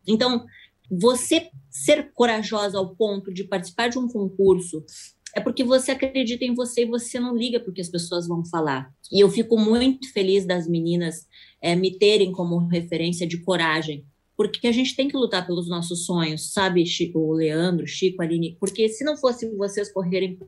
[0.06, 0.46] Então,
[0.88, 4.84] você ser corajosa ao ponto de participar de um concurso
[5.36, 8.90] é porque você acredita em você e você não liga porque as pessoas vão falar.
[9.12, 11.26] E eu fico muito feliz das meninas
[11.60, 16.06] é, me terem como referência de coragem, porque a gente tem que lutar pelos nossos
[16.06, 18.56] sonhos, sabe, Chico, o Leandro, Chico, Aline?
[18.58, 20.38] Porque se não fosse vocês correrem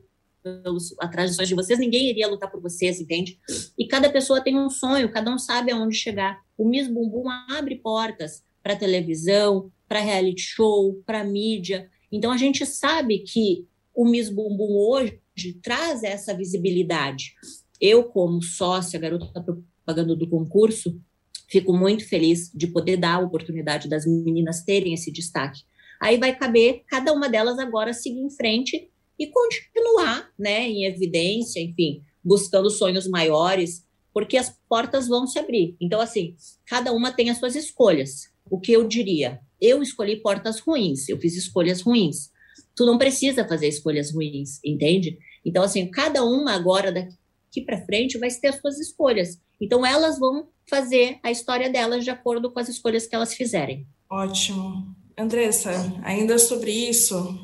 [0.41, 3.37] pelos, atrás dos sonhos de vocês, ninguém iria lutar por vocês, entende?
[3.77, 6.41] E cada pessoa tem um sonho, cada um sabe aonde chegar.
[6.57, 11.87] O Miss Bumbum abre portas para televisão, para reality show, para mídia.
[12.11, 13.67] Então a gente sabe que
[13.99, 15.19] o Miss Bumbum hoje
[15.61, 17.33] traz essa visibilidade.
[17.81, 20.97] Eu, como sócia, garota propaganda do concurso,
[21.49, 25.63] fico muito feliz de poder dar a oportunidade das meninas terem esse destaque.
[26.01, 31.59] Aí vai caber cada uma delas agora seguir em frente e continuar, né, em evidência,
[31.59, 35.75] enfim, buscando sonhos maiores, porque as portas vão se abrir.
[35.77, 38.29] Então, assim, cada uma tem as suas escolhas.
[38.49, 39.41] O que eu diria?
[39.61, 42.31] eu escolhi portas ruins, eu fiz escolhas ruins.
[42.79, 45.17] Tu não precisa fazer escolhas ruins, entende?
[45.43, 49.37] Então, assim, cada uma agora daqui para frente vai ter as suas escolhas.
[49.59, 53.85] Então, elas vão fazer a história delas de acordo com as escolhas que elas fizerem.
[54.09, 54.95] Ótimo.
[55.17, 55.71] Andressa,
[56.03, 57.37] ainda sobre isso,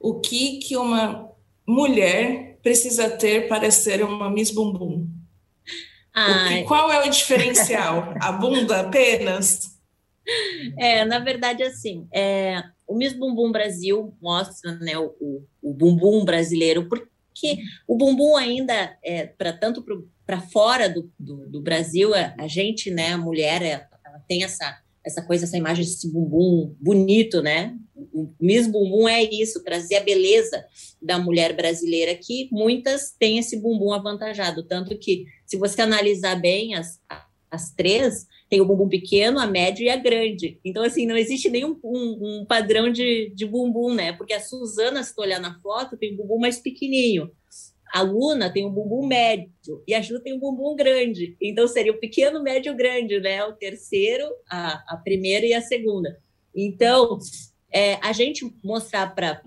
[0.00, 1.30] o que que uma
[1.64, 5.08] mulher precisa ter para ser uma Miss Bumbum?
[6.12, 8.12] Que, qual é o diferencial?
[8.20, 9.78] a bunda apenas?
[10.76, 16.88] É, na verdade, assim, é, o Miss Bumbum Brasil mostra né, o, o bumbum brasileiro,
[16.88, 19.84] porque o bumbum ainda, é, para tanto
[20.26, 24.42] para fora do, do, do, Brasil, a, a, gente, né, a mulher, é, ela tem
[24.42, 27.76] essa, essa coisa, essa imagem desse bumbum bonito, né?
[27.94, 30.64] O Miss Bumbum é isso, trazer a beleza
[31.00, 36.74] da mulher brasileira, que muitas têm esse bumbum avantajado, tanto que, se você analisar bem
[36.74, 37.00] as,
[37.50, 40.58] as três, tem o bumbum pequeno, a médio e a grande.
[40.64, 44.12] Então, assim, não existe nenhum um, um padrão de, de bumbum, né?
[44.12, 47.30] Porque a Suzana, se tu olhar na foto, tem um bumbum mais pequenininho.
[47.92, 51.36] A Luna tem um bumbum médio e a Ju tem um bumbum grande.
[51.40, 53.44] Então, seria o pequeno, médio, grande, né?
[53.44, 56.18] O terceiro, a, a primeira e a segunda.
[56.54, 57.18] Então,
[57.70, 59.42] é, a gente mostrar para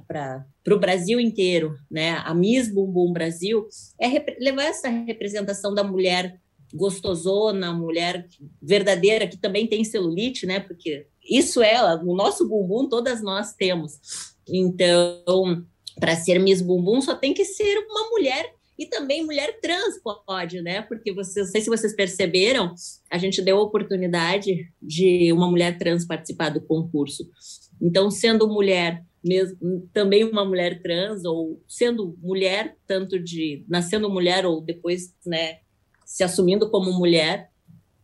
[0.68, 2.22] o Brasil inteiro, né?
[2.24, 3.68] A Miss Bumbum Brasil,
[4.00, 4.08] é
[4.40, 6.40] levar essa representação da mulher
[6.74, 8.28] gostosona, mulher
[8.62, 10.60] verdadeira, que também tem celulite, né?
[10.60, 14.00] Porque isso é, o nosso bumbum todas nós temos.
[14.48, 15.66] Então,
[16.00, 20.62] para ser Miss Bumbum só tem que ser uma mulher e também mulher trans pode,
[20.62, 20.82] né?
[20.82, 22.74] Porque vocês, não sei se vocês perceberam,
[23.12, 27.30] a gente deu a oportunidade de uma mulher trans participar do concurso.
[27.80, 34.46] Então, sendo mulher, mesmo, também uma mulher trans, ou sendo mulher, tanto de nascendo mulher
[34.48, 35.60] ou depois, né,
[36.12, 37.50] se assumindo como mulher,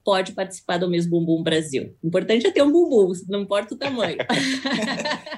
[0.02, 1.94] pode participar do Miss Bumbum Brasil.
[2.02, 4.16] O importante é ter um bumbum, não importa o tamanho.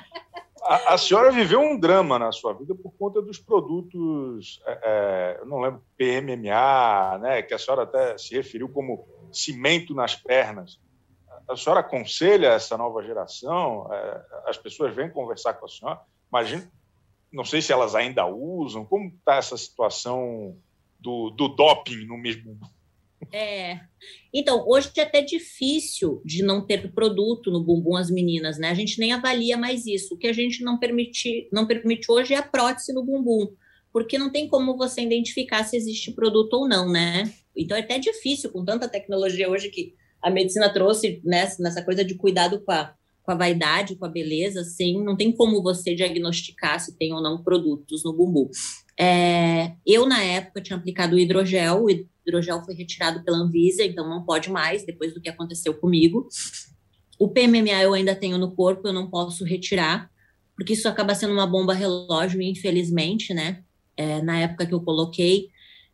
[0.62, 5.38] a, a, senhora viveu um drama na sua vida por conta dos produtos, é, é,
[5.42, 10.80] eu não lembro, PMMA, né, que a senhora até se referiu como cimento nas pernas.
[11.48, 13.92] A senhora aconselha essa nova geração?
[13.92, 16.00] É, as pessoas vêm conversar com a senhora?
[16.32, 16.72] Imagina,
[17.34, 18.86] não sei se elas ainda usam.
[18.86, 20.56] Como está essa situação
[21.00, 22.60] do, do doping no mesmo.
[23.32, 23.80] É.
[24.34, 28.70] Então, hoje é até difícil de não ter produto no bumbum as meninas, né?
[28.70, 30.16] A gente nem avalia mais isso.
[30.16, 33.48] O que a gente não permite, não permite hoje é a prótese no bumbum,
[33.92, 37.32] porque não tem como você identificar se existe produto ou não, né?
[37.56, 42.04] Então é até difícil com tanta tecnologia hoje que a medicina trouxe né, nessa coisa
[42.04, 42.94] de cuidado com a,
[43.30, 47.22] com a vaidade, com a beleza, assim, não tem como você diagnosticar se tem ou
[47.22, 48.50] não produtos no bumbum.
[49.00, 54.10] É, eu, na época, tinha aplicado o hidrogel, o hidrogel foi retirado pela Anvisa, então
[54.10, 56.28] não pode mais, depois do que aconteceu comigo.
[57.20, 60.10] O PMMA eu ainda tenho no corpo, eu não posso retirar,
[60.56, 63.64] porque isso acaba sendo uma bomba relógio, infelizmente, né?
[63.96, 65.50] É, na época que eu coloquei,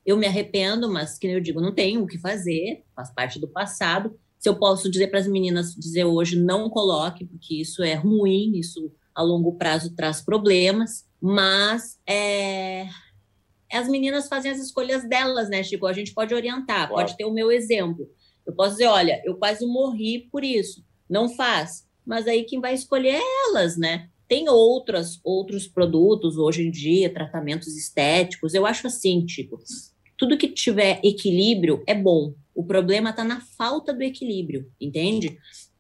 [0.06, 3.48] eu me arrependo, mas, que eu digo, não tenho o que fazer, faz parte do
[3.50, 4.18] passado.
[4.40, 8.52] Se eu posso dizer para as meninas, dizer hoje, não coloque, porque isso é ruim,
[8.56, 12.88] isso a longo prazo traz problemas mas é,
[13.74, 15.88] as meninas fazem as escolhas delas, né, Chico?
[15.88, 16.94] A gente pode orientar, claro.
[16.94, 18.08] pode ter o meu exemplo.
[18.46, 21.84] Eu posso dizer, olha, eu quase morri por isso, não faz.
[22.06, 24.08] Mas aí quem vai escolher é elas, né?
[24.28, 28.54] Tem outras, outros produtos hoje em dia, tratamentos estéticos.
[28.54, 29.58] Eu acho assim, tipo,
[30.16, 32.36] tudo que tiver equilíbrio é bom.
[32.56, 35.38] O problema está na falta do equilíbrio, entende?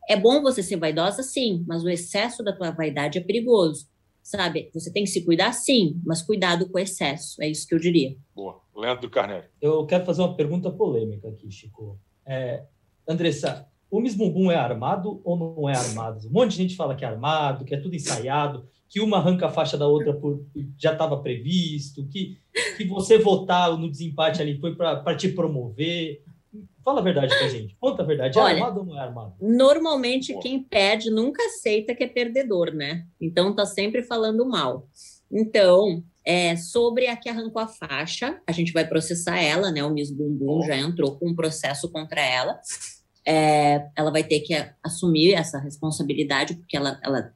[0.08, 3.88] É bom você ser vaidosa, sim, mas o excesso da tua vaidade é perigoso
[4.26, 4.72] sabe?
[4.74, 7.80] Você tem que se cuidar, sim, mas cuidado com o excesso, é isso que eu
[7.80, 8.18] diria.
[8.36, 8.60] Boa.
[8.76, 9.46] Leandro Carneiro.
[9.62, 12.00] Eu quero fazer uma pergunta polêmica aqui, Chico.
[12.26, 12.64] É,
[13.08, 16.28] Andressa, o Miss Bumbum é armado ou não é armado?
[16.28, 19.46] Um monte de gente fala que é armado, que é tudo ensaiado, que uma arranca
[19.46, 20.46] a faixa da outra por
[20.78, 22.38] já estava previsto, que,
[22.76, 26.24] que você votar no desempate ali foi para te promover.
[26.84, 27.76] Fala a verdade pra gente.
[27.80, 28.38] Conta a verdade.
[28.38, 29.34] É Olha, armado ou não é armado?
[29.42, 30.40] Normalmente Pô.
[30.40, 33.06] quem perde nunca aceita que é perdedor, né?
[33.20, 34.88] Então tá sempre falando mal.
[35.32, 39.84] Então, é, sobre a que arrancou a faixa, a gente vai processar ela, né?
[39.84, 42.60] O Miss Bumbum já entrou com um processo contra ela.
[43.28, 47.34] É, ela vai ter que assumir essa responsabilidade, porque ela, ela,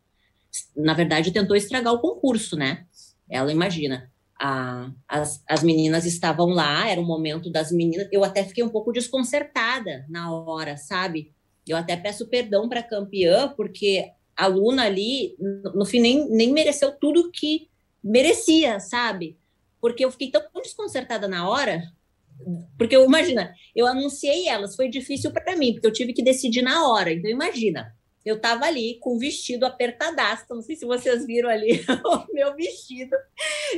[0.76, 2.86] na verdade, tentou estragar o concurso, né?
[3.30, 4.09] Ela imagina
[4.40, 8.08] a, as, as meninas estavam lá, era o momento das meninas.
[8.12, 11.34] Eu até fiquei um pouco desconcertada na hora, sabe?
[11.68, 15.36] Eu até peço perdão para a campeã, porque a Luna ali,
[15.76, 17.68] no, fim, nem, nem mereceu tudo que
[18.02, 19.38] merecia, sabe?
[19.82, 21.84] Porque eu fiquei tão desconcertada na hora,
[22.78, 26.88] porque imagina, eu anunciei elas, foi difícil para mim, porque eu tive que decidir na
[26.88, 27.12] hora.
[27.12, 27.94] Então imagina,
[28.30, 32.56] eu estava ali com o vestido apertadaço, não sei se vocês viram ali o meu
[32.56, 33.16] vestido.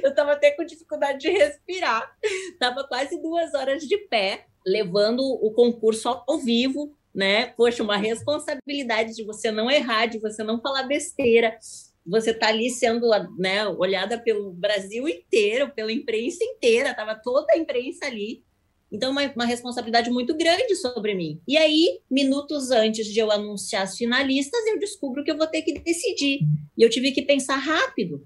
[0.03, 2.13] Eu estava até com dificuldade de respirar.
[2.51, 7.47] Estava quase duas horas de pé, levando o concurso ao vivo, né?
[7.47, 11.57] Poxa, uma responsabilidade de você não errar, de você não falar besteira.
[12.05, 17.57] você está ali sendo né, olhada pelo Brasil inteiro, pela imprensa inteira, estava toda a
[17.57, 18.43] imprensa ali.
[18.91, 21.39] Então, uma, uma responsabilidade muito grande sobre mim.
[21.47, 25.61] E aí, minutos antes de eu anunciar as finalistas, eu descubro que eu vou ter
[25.61, 26.41] que decidir.
[26.77, 28.25] E eu tive que pensar rápido.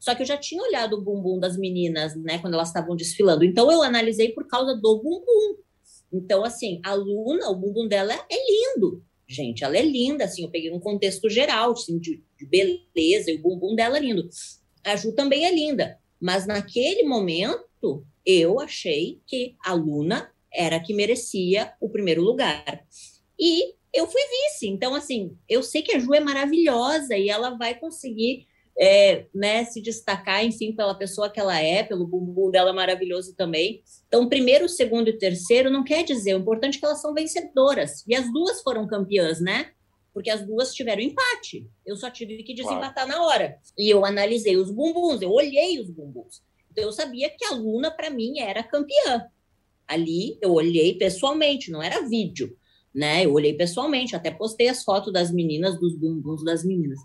[0.00, 3.44] Só que eu já tinha olhado o bumbum das meninas, né, quando elas estavam desfilando.
[3.44, 5.56] Então, eu analisei por causa do bumbum.
[6.12, 10.50] Então, assim, a Luna, o bumbum dela é lindo gente, ela é linda, assim, eu
[10.50, 14.28] peguei um contexto geral, assim, de, de beleza, e o bumbum dela é lindo.
[14.84, 20.92] A Ju também é linda, mas naquele momento eu achei que a Luna era que
[20.92, 22.84] merecia o primeiro lugar.
[23.38, 27.50] E eu fui vice, então, assim, eu sei que a Ju é maravilhosa e ela
[27.50, 28.46] vai conseguir
[28.78, 33.82] é, né, se destacar, enfim, pela pessoa que ela é, pelo bumbum dela maravilhoso também.
[34.06, 38.04] Então, primeiro, segundo e terceiro não quer dizer, o importante é que elas são vencedoras.
[38.06, 39.70] E as duas foram campeãs, né?
[40.12, 41.66] Porque as duas tiveram empate.
[41.84, 43.58] Eu só tive que desempatar na hora.
[43.78, 46.42] E eu analisei os bumbuns, eu olhei os bumbuns.
[46.76, 49.24] Eu sabia que a Luna, para mim, era campeã.
[49.86, 52.56] Ali, eu olhei pessoalmente, não era vídeo,
[52.94, 53.24] né?
[53.24, 56.98] Eu olhei pessoalmente, até postei as fotos das meninas, dos bumbuns das meninas.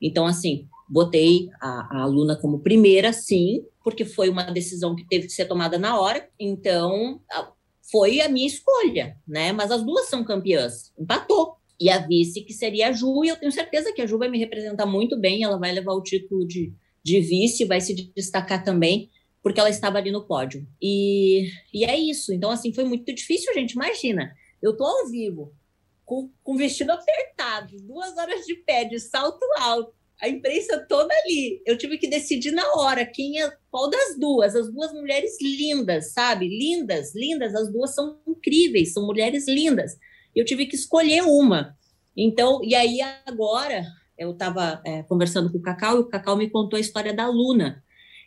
[0.00, 5.28] Então, assim, Botei a, a aluna como primeira, sim, porque foi uma decisão que teve
[5.28, 6.28] que ser tomada na hora.
[6.36, 7.20] Então,
[7.92, 9.52] foi a minha escolha, né?
[9.52, 10.92] Mas as duas são campeãs.
[10.98, 11.54] Empatou.
[11.78, 14.28] E a vice, que seria a Ju, e eu tenho certeza que a Ju vai
[14.28, 15.44] me representar muito bem.
[15.44, 19.10] Ela vai levar o título de, de vice, vai se destacar também,
[19.42, 20.66] porque ela estava ali no pódio.
[20.80, 22.32] E, e é isso.
[22.32, 23.72] Então, assim, foi muito difícil, gente.
[23.72, 25.54] Imagina, eu tô ao vivo,
[26.04, 31.62] com, com vestido apertado, duas horas de pé, de salto alto, a imprensa toda ali.
[31.64, 34.54] Eu tive que decidir na hora quem é qual das duas.
[34.54, 36.46] As duas mulheres lindas, sabe?
[36.46, 37.54] Lindas, lindas.
[37.54, 39.96] As duas são incríveis, são mulheres lindas.
[40.36, 41.74] Eu tive que escolher uma.
[42.14, 43.86] Então, e aí agora
[44.20, 47.26] eu estava é, conversando com o Cacau e o Cacau me contou a história da
[47.26, 47.82] Luna.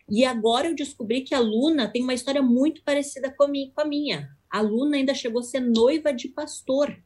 [0.10, 3.46] E agora eu descobri que a Luna tem uma história muito parecida com
[3.78, 4.30] a minha.
[4.50, 6.98] A Luna ainda chegou a ser noiva de pastor.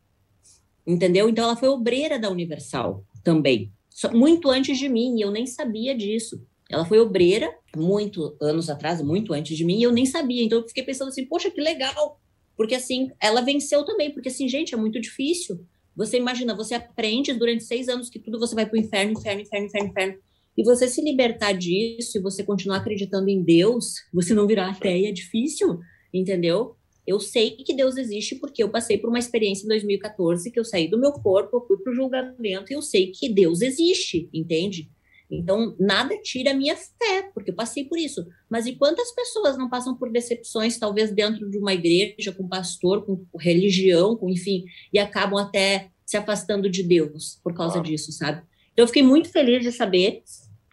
[0.85, 1.29] Entendeu?
[1.29, 3.71] Então ela foi obreira da Universal também
[4.13, 6.39] muito antes de mim, e eu nem sabia disso.
[6.69, 10.43] Ela foi obreira muito anos atrás, muito antes de mim, e eu nem sabia.
[10.43, 12.19] Então eu fiquei pensando assim, poxa, que legal.
[12.55, 15.65] Porque assim, ela venceu também, porque assim, gente, é muito difícil.
[15.97, 19.41] Você imagina, você aprende durante seis anos que tudo você vai para o inferno, inferno,
[19.41, 20.17] inferno, inferno, inferno.
[20.55, 25.09] E você se libertar disso e você continuar acreditando em Deus, você não virar ateia,
[25.09, 25.79] é difícil,
[26.13, 26.75] entendeu?
[27.05, 30.65] Eu sei que Deus existe porque eu passei por uma experiência em 2014 que eu
[30.65, 34.29] saí do meu corpo, eu fui para o julgamento e eu sei que Deus existe,
[34.31, 34.91] entende?
[35.29, 38.25] Então, nada tira a minha fé, porque eu passei por isso.
[38.49, 43.05] Mas e quantas pessoas não passam por decepções, talvez dentro de uma igreja, com pastor,
[43.05, 44.63] com religião, com enfim,
[44.93, 48.41] e acabam até se afastando de Deus por causa disso, sabe?
[48.71, 50.23] Então, eu fiquei muito feliz de saber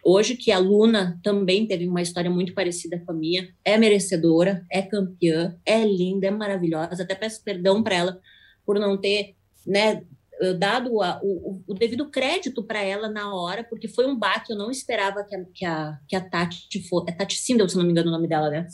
[0.07, 4.63] Hoje, que a Luna também teve uma história muito parecida com a minha, é merecedora,
[4.71, 7.01] é campeã, é linda, é maravilhosa.
[7.01, 8.21] Até peço perdão para ela
[8.63, 9.33] por não ter
[9.65, 10.03] né,
[10.57, 14.51] dado a, o, o, devido crédito para ela na hora, porque foi um baque.
[14.51, 17.09] Eu não esperava que a, que a, que a Tati fosse.
[17.09, 18.67] É Tati Sindel, se não me engano o nome dela, né?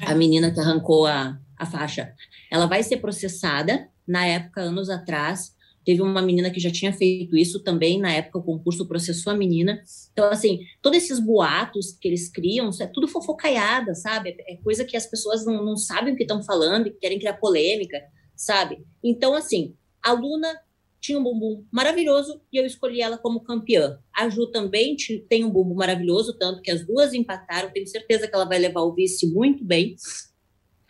[0.00, 0.10] É.
[0.10, 2.14] A menina que arrancou a, a faixa.
[2.50, 3.88] Ela vai ser processada.
[4.06, 5.54] Na época, anos atrás,
[5.84, 9.36] Teve uma menina que já tinha feito isso também, na época o concurso processou a
[9.36, 9.82] menina.
[10.12, 14.34] Então, assim, todos esses boatos que eles criam, é tudo fofocaiada, sabe?
[14.48, 17.34] É coisa que as pessoas não, não sabem o que estão falando e querem criar
[17.34, 18.00] polêmica,
[18.34, 18.82] sabe?
[19.02, 20.58] Então, assim, a Luna
[21.04, 23.98] tinha um bumbum maravilhoso e eu escolhi ela como campeã.
[24.10, 24.96] A Ju também
[25.28, 27.70] tem um bumbum maravilhoso, tanto que as duas empataram.
[27.70, 29.96] Tenho certeza que ela vai levar o vice muito bem.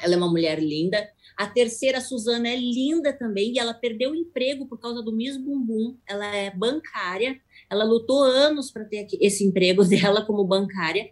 [0.00, 1.04] Ela é uma mulher linda.
[1.36, 5.12] A terceira, a Suzana, é linda também e ela perdeu o emprego por causa do
[5.12, 5.98] Miss Bumbum.
[6.08, 7.36] Ela é bancária,
[7.68, 11.10] ela lutou anos para ter esse emprego dela como bancária.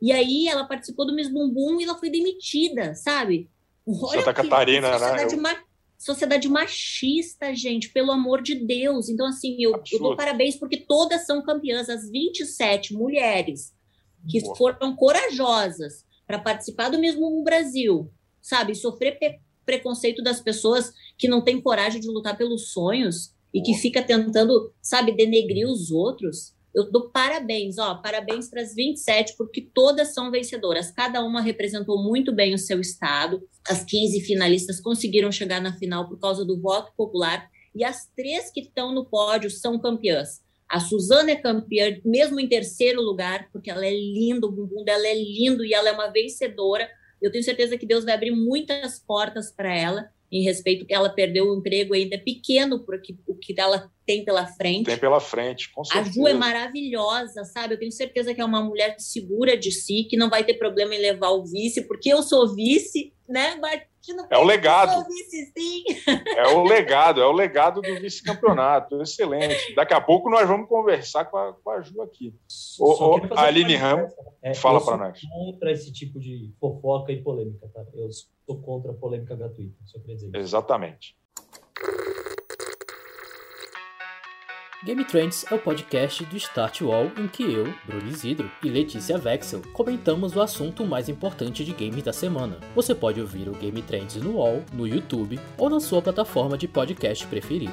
[0.00, 3.50] E aí ela participou do Miss Bumbum e ela foi demitida, sabe?
[3.84, 4.98] Olha Santa Catarina, né?
[4.98, 5.42] sociedade né?
[5.42, 9.08] Ma sociedade machista, gente, pelo amor de Deus.
[9.08, 13.74] Então, assim, eu, eu dou parabéns porque todas são campeãs, as 27 mulheres
[14.28, 14.56] que Boa.
[14.56, 18.74] foram corajosas para participar do mesmo Brasil, sabe?
[18.74, 19.18] Sofrer
[19.64, 24.72] preconceito das pessoas que não têm coragem de lutar pelos sonhos e que fica tentando,
[24.82, 26.53] sabe, denegrir os outros.
[26.74, 30.90] Eu dou parabéns, ó, parabéns para as 27, porque todas são vencedoras.
[30.90, 33.42] Cada uma representou muito bem o seu estado.
[33.68, 37.48] As 15 finalistas conseguiram chegar na final por causa do voto popular.
[37.74, 40.42] E as três que estão no pódio são campeãs.
[40.68, 45.06] A Suzana é campeã, mesmo em terceiro lugar, porque ela é linda, o bumbum dela
[45.06, 46.88] é lindo e ela é uma vencedora
[47.24, 50.10] eu tenho certeza que Deus vai abrir muitas portas para ela.
[50.34, 54.44] Em respeito que ela perdeu o emprego ainda pequeno porque o que ela tem pela
[54.48, 54.86] frente.
[54.86, 56.10] Tem pela frente, com certeza.
[56.10, 57.74] A Ju é maravilhosa, sabe?
[57.74, 60.92] Eu tenho certeza que é uma mulher segura de si, que não vai ter problema
[60.92, 63.56] em levar o vice, porque eu sou vice, né?
[64.30, 65.04] É o legado.
[66.36, 69.00] É o legado, é o legado do vice-campeonato.
[69.02, 69.74] Excelente.
[69.74, 72.34] Daqui a pouco nós vamos conversar com a, com a Ju aqui.
[72.78, 74.12] O, o, a Aline Ramos,
[74.42, 75.20] é, fala para nós.
[75.20, 77.84] contra esse tipo de fofoca e polêmica, tá?
[77.94, 80.34] Eu sou contra a polêmica gratuita, só queria dizer isso.
[84.84, 89.16] Game Trends é o podcast do Start Wall em que eu, Bruno Isidro e Letícia
[89.16, 92.60] Vexel comentamos o assunto mais importante de games da semana.
[92.74, 96.68] Você pode ouvir o Game Trends no Wall, no YouTube ou na sua plataforma de
[96.68, 97.72] podcast preferida.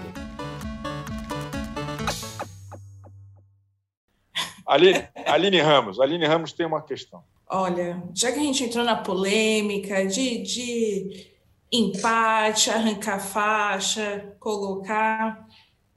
[4.66, 7.22] Aline, Aline Ramos, Aline Ramos tem uma questão.
[7.46, 11.28] Olha, já que a gente entrou na polêmica de, de
[11.70, 15.46] empate, arrancar faixa, colocar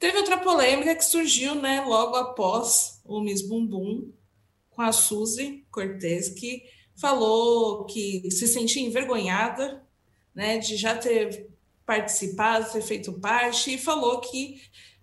[0.05, 4.13] Teve outra polêmica que surgiu né, logo após o Miss Bumbum,
[4.69, 6.63] com a Suzy Cortez, que
[6.95, 9.83] falou que se sentia envergonhada
[10.35, 11.49] né, de já ter
[11.87, 14.61] participado, ter feito parte, e falou que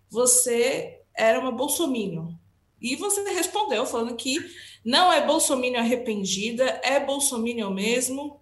[0.07, 2.35] você era uma bolsominion.
[2.79, 4.37] E você respondeu falando que
[4.85, 8.39] não é bolsominion arrependida, é bolsominion mesmo,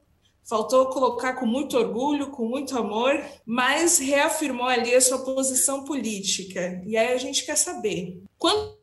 [0.50, 6.82] Faltou colocar com muito orgulho, com muito amor, mas reafirmou ali a sua posição política.
[6.88, 8.80] E aí a gente quer saber, quando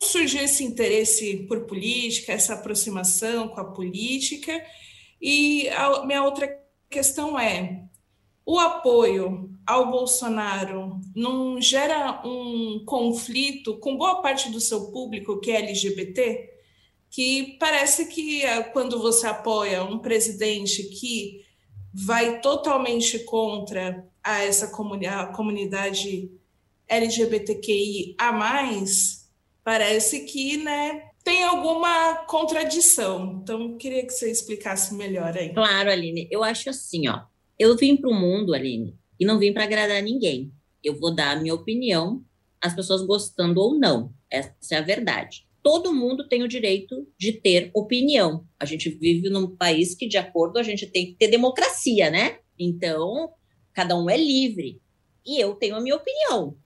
[0.00, 4.64] surgiu esse interesse por política, essa aproximação com a política?
[5.20, 6.48] E a minha outra
[6.88, 7.82] questão é:
[8.46, 15.50] o apoio ao Bolsonaro não gera um conflito com boa parte do seu público que
[15.50, 16.59] é LGBT?
[17.10, 21.44] Que parece que eh, quando você apoia um presidente que
[21.92, 26.30] vai totalmente contra a essa comuni a comunidade
[26.88, 29.28] LGBTQI a mais,
[29.64, 33.40] parece que né, tem alguma contradição.
[33.42, 35.52] Então, queria que você explicasse melhor aí.
[35.52, 36.28] Claro, Aline.
[36.30, 37.22] Eu acho assim, ó.
[37.58, 40.52] Eu vim para o mundo, Aline, e não vim para agradar ninguém.
[40.82, 42.24] Eu vou dar a minha opinião,
[42.60, 44.12] as pessoas gostando ou não.
[44.30, 48.46] Essa é a verdade todo mundo tem o direito de ter opinião.
[48.58, 52.38] A gente vive num país que, de acordo, a gente tem que ter democracia, né?
[52.58, 53.32] Então,
[53.72, 54.80] cada um é livre.
[55.24, 56.56] E eu tenho a minha opinião.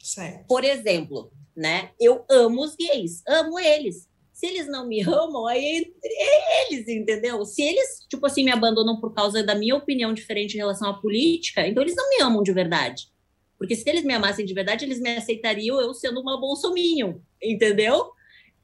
[0.00, 0.46] Certo.
[0.46, 1.90] Por exemplo, né?
[2.00, 4.08] Eu amo os gays, amo eles.
[4.32, 7.44] Se eles não me amam, aí é eles, entendeu?
[7.44, 10.94] Se eles, tipo assim, me abandonam por causa da minha opinião diferente em relação à
[10.94, 13.08] política, então eles não me amam de verdade.
[13.56, 18.10] Porque se eles me amassem de verdade, eles me aceitariam eu sendo uma bolsominion, entendeu?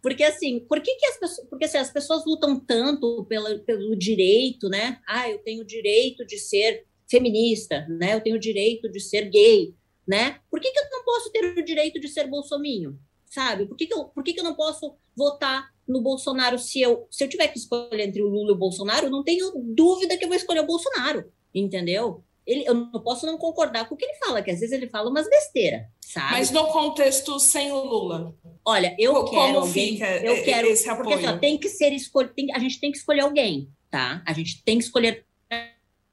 [0.02, 3.94] Porque assim, por que, que as pessoas, porque assim, as pessoas lutam tanto pela, pelo
[3.96, 4.98] direito, né?
[5.06, 8.14] Ah, eu tenho o direito de ser feminista, né?
[8.14, 9.74] Eu tenho o direito de ser gay,
[10.06, 10.40] né?
[10.50, 12.98] Por que, que eu não posso ter o direito de ser bolsominho?
[13.26, 13.66] Sabe?
[13.66, 17.06] Por que, que, eu, por que, que eu não posso votar no Bolsonaro se eu,
[17.10, 19.10] se eu tiver que escolher entre o Lula e o Bolsonaro?
[19.10, 22.24] Não tenho dúvida que eu vou escolher o Bolsonaro, entendeu?
[22.50, 24.88] Ele, eu não posso não concordar com o que ele fala, que às vezes ele
[24.88, 26.32] fala umas besteiras, sabe?
[26.32, 28.34] Mas no contexto sem o Lula.
[28.64, 31.08] Olha, eu Como quero alguém, eu quero esse apoio?
[31.08, 34.20] Porque assim, tem que ser escolher, a gente tem que escolher alguém, tá?
[34.26, 35.24] A gente tem que escolher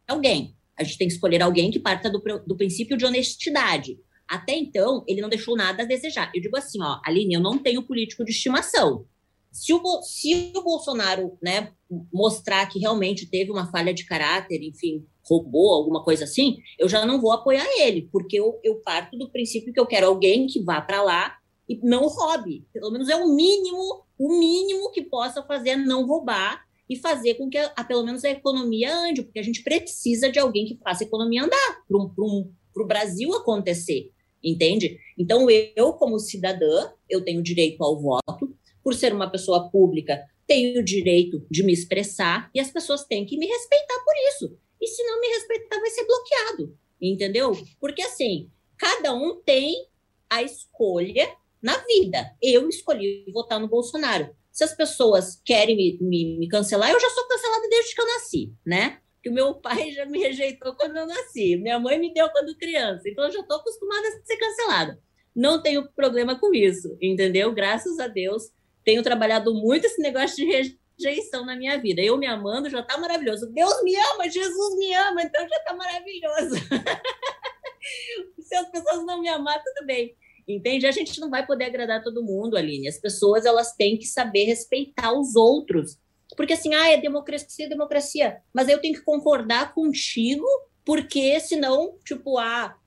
[0.08, 0.56] alguém.
[0.78, 4.00] A gente tem que escolher alguém que parta do, do princípio de honestidade.
[4.28, 6.32] Até então, ele não deixou nada a desejar.
[6.36, 9.08] Eu digo assim, ó, Aline, eu não tenho político de estimação.
[9.52, 11.72] Se o, se o Bolsonaro né,
[12.14, 17.06] mostrar que realmente teve uma falha de caráter, enfim, roubou, alguma coisa assim, eu já
[17.06, 20.62] não vou apoiar ele, porque eu, eu parto do princípio que eu quero alguém que
[20.62, 21.36] vá para lá
[21.68, 22.66] e não roube.
[22.74, 27.36] Pelo menos é o mínimo, o mínimo que possa fazer é não roubar e fazer
[27.36, 30.66] com que, a, a, pelo menos, a economia ande, porque a gente precisa de alguém
[30.66, 34.12] que faça a economia andar, para o Brasil acontecer,
[34.42, 34.98] entende?
[35.18, 40.80] Então, eu, como cidadã, eu tenho direito ao voto, por ser uma pessoa pública, tenho
[40.80, 44.58] o direito de me expressar e as pessoas têm que me respeitar por isso.
[44.82, 47.52] E se não me respeitar, vai ser bloqueado, entendeu?
[47.80, 49.88] Porque assim, cada um tem
[50.30, 51.30] a escolha
[51.62, 52.36] na vida.
[52.42, 54.36] Eu escolhi votar no Bolsonaro.
[54.52, 58.08] Se as pessoas querem me, me, me cancelar, eu já sou cancelada desde que eu
[58.08, 59.00] nasci, né?
[59.22, 62.58] Que o meu pai já me rejeitou quando eu nasci, minha mãe me deu quando
[62.58, 65.00] criança, então eu já estou acostumada a ser cancelada.
[65.36, 67.54] Não tenho problema com isso, entendeu?
[67.54, 68.52] Graças a Deus,
[68.84, 70.87] tenho trabalhado muito esse negócio de rejeição
[71.46, 72.02] na minha vida.
[72.02, 73.52] Eu me amando já está maravilhoso.
[73.52, 76.56] Deus me ama, Jesus me ama, então já está maravilhoso.
[78.40, 80.16] Se as pessoas não me amar, tudo bem.
[80.48, 80.88] Entende?
[80.88, 82.88] A gente não vai poder agradar todo mundo, Aline.
[82.88, 85.98] As pessoas elas têm que saber respeitar os outros.
[86.36, 88.42] Porque assim, ah, é democracia, democracia.
[88.54, 90.46] Mas eu tenho que concordar contigo
[90.86, 92.78] porque senão, tipo, ah,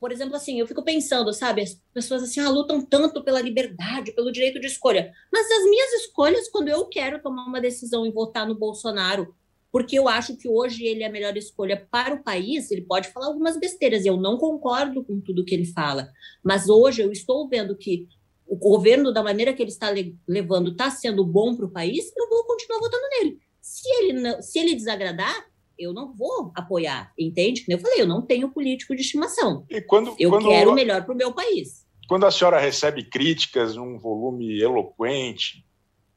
[0.00, 4.12] por exemplo, assim, eu fico pensando, sabe, as pessoas assim, ah, lutam tanto pela liberdade,
[4.12, 8.12] pelo direito de escolha, mas as minhas escolhas, quando eu quero tomar uma decisão e
[8.12, 9.34] votar no Bolsonaro,
[9.70, 13.08] porque eu acho que hoje ele é a melhor escolha para o país, ele pode
[13.12, 16.08] falar algumas besteiras, e eu não concordo com tudo que ele fala,
[16.42, 18.08] mas hoje eu estou vendo que
[18.46, 19.92] o governo, da maneira que ele está
[20.26, 23.38] levando, está sendo bom para o país, eu vou continuar votando nele.
[23.60, 25.46] Se ele, não, se ele desagradar,
[25.78, 27.64] eu não vou apoiar, entende?
[27.68, 29.64] Eu falei, eu não tenho político de estimação.
[29.70, 31.86] E quando, eu quando, quero o melhor para o meu país.
[32.08, 35.64] Quando a senhora recebe críticas num volume eloquente,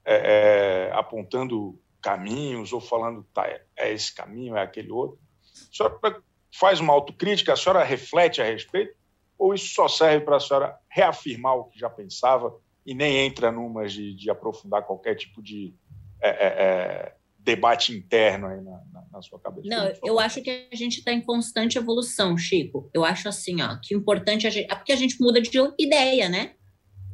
[0.03, 5.19] é, é, apontando caminhos ou falando, tá, é, é esse caminho, é aquele outro,
[5.53, 8.95] a senhora faz uma autocrítica, a senhora reflete a respeito,
[9.37, 12.55] ou isso só serve para a senhora reafirmar o que já pensava
[12.85, 15.73] e nem entra numa de, de aprofundar qualquer tipo de
[16.21, 19.67] é, é, é debate interno aí na, na, na sua cabeça?
[19.67, 22.89] Não, eu acho que a gente está em constante evolução, Chico.
[22.93, 25.41] Eu acho assim, ó, que o importante é, a gente, é porque a gente muda
[25.41, 26.53] de ideia, né?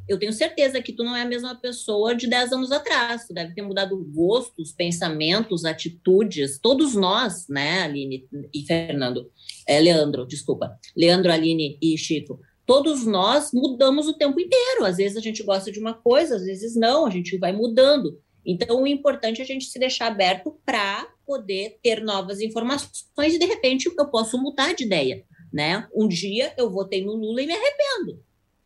[0.08, 3.26] Eu tenho certeza que tu não é a mesma pessoa de 10 anos atrás.
[3.26, 6.58] Tu deve ter mudado gostos, pensamentos, atitudes.
[6.58, 9.30] Todos nós, né, Aline e Fernando,
[9.66, 14.86] é, Leandro, desculpa, Leandro, Aline e Chico, todos nós mudamos o tempo inteiro.
[14.86, 18.18] Às vezes a gente gosta de uma coisa, às vezes não, a gente vai mudando.
[18.50, 23.38] Então, o importante é a gente se deixar aberto para poder ter novas informações e,
[23.38, 25.22] de repente, eu posso mudar de ideia.
[25.52, 25.86] Né?
[25.94, 28.24] Um dia eu votei no Lula e me arrependo.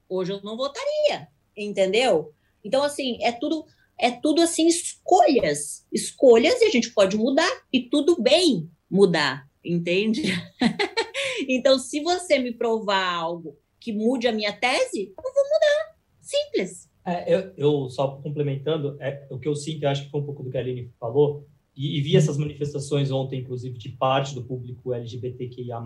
[0.08, 1.26] Hoje eu não votaria,
[1.56, 2.32] entendeu?
[2.64, 3.66] Então, assim, é tudo
[3.98, 10.22] é tudo assim escolhas, escolhas e a gente pode mudar e tudo bem mudar, entende?
[11.48, 15.96] então, se você me provar algo que mude a minha tese, eu vou mudar.
[16.20, 16.91] Simples.
[17.04, 20.24] É, eu, eu, só complementando, é, o que eu sinto, eu acho que foi um
[20.24, 21.46] pouco do que a Aline falou,
[21.76, 25.82] e, e vi essas manifestações ontem, inclusive, de parte do público LGBTQIA+,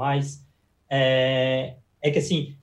[0.91, 2.57] é, é que, assim,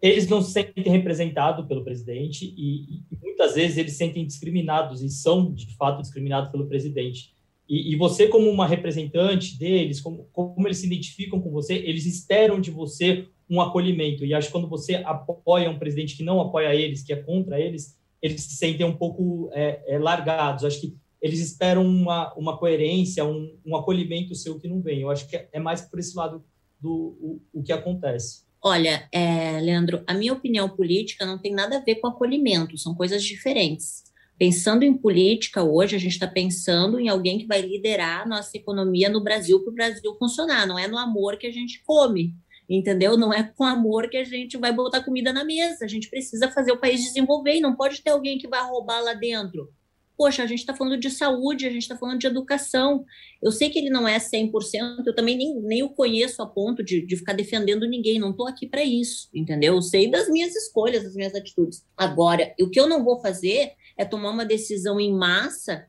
[0.00, 5.02] eles não se sentem representados pelo presidente e, e, muitas vezes eles se sentem discriminados
[5.02, 7.34] e são, de fato, discriminados pelo presidente.
[7.68, 12.06] E, e você, como uma representante deles, como, como eles se identificam com você, eles
[12.06, 14.24] esperam de você um acolhimento.
[14.24, 17.60] E acho que quando você apoia um presidente que não apoia eles, que é contra
[17.60, 20.64] eles, eles se sentem um pouco é, é, largados.
[20.64, 25.00] Acho que eles esperam uma, uma coerência, um, um acolhimento seu que não vem.
[25.00, 26.44] Eu acho que é, é mais por esse lado
[26.80, 28.46] do o, o que acontece.
[28.62, 32.94] Olha, é, Leandro, a minha opinião política não tem nada a ver com acolhimento, são
[32.94, 34.02] coisas diferentes.
[34.36, 38.56] Pensando em política, hoje a gente está pensando em alguém que vai liderar a nossa
[38.56, 42.34] economia no Brasil para o Brasil funcionar, não é no amor que a gente come
[42.68, 43.16] entendeu?
[43.16, 45.84] Não é com amor que a gente vai botar comida na mesa.
[45.84, 49.00] A gente precisa fazer o país desenvolver e não pode ter alguém que vai roubar
[49.02, 49.72] lá dentro.
[50.16, 53.04] Poxa, a gente está falando de saúde, a gente está falando de educação.
[53.40, 56.82] Eu sei que ele não é 100%, eu também nem, nem o conheço a ponto
[56.82, 59.76] de, de ficar defendendo ninguém, não estou aqui para isso, entendeu?
[59.76, 61.86] Eu sei das minhas escolhas, das minhas atitudes.
[61.96, 65.86] Agora, o que eu não vou fazer é tomar uma decisão em massa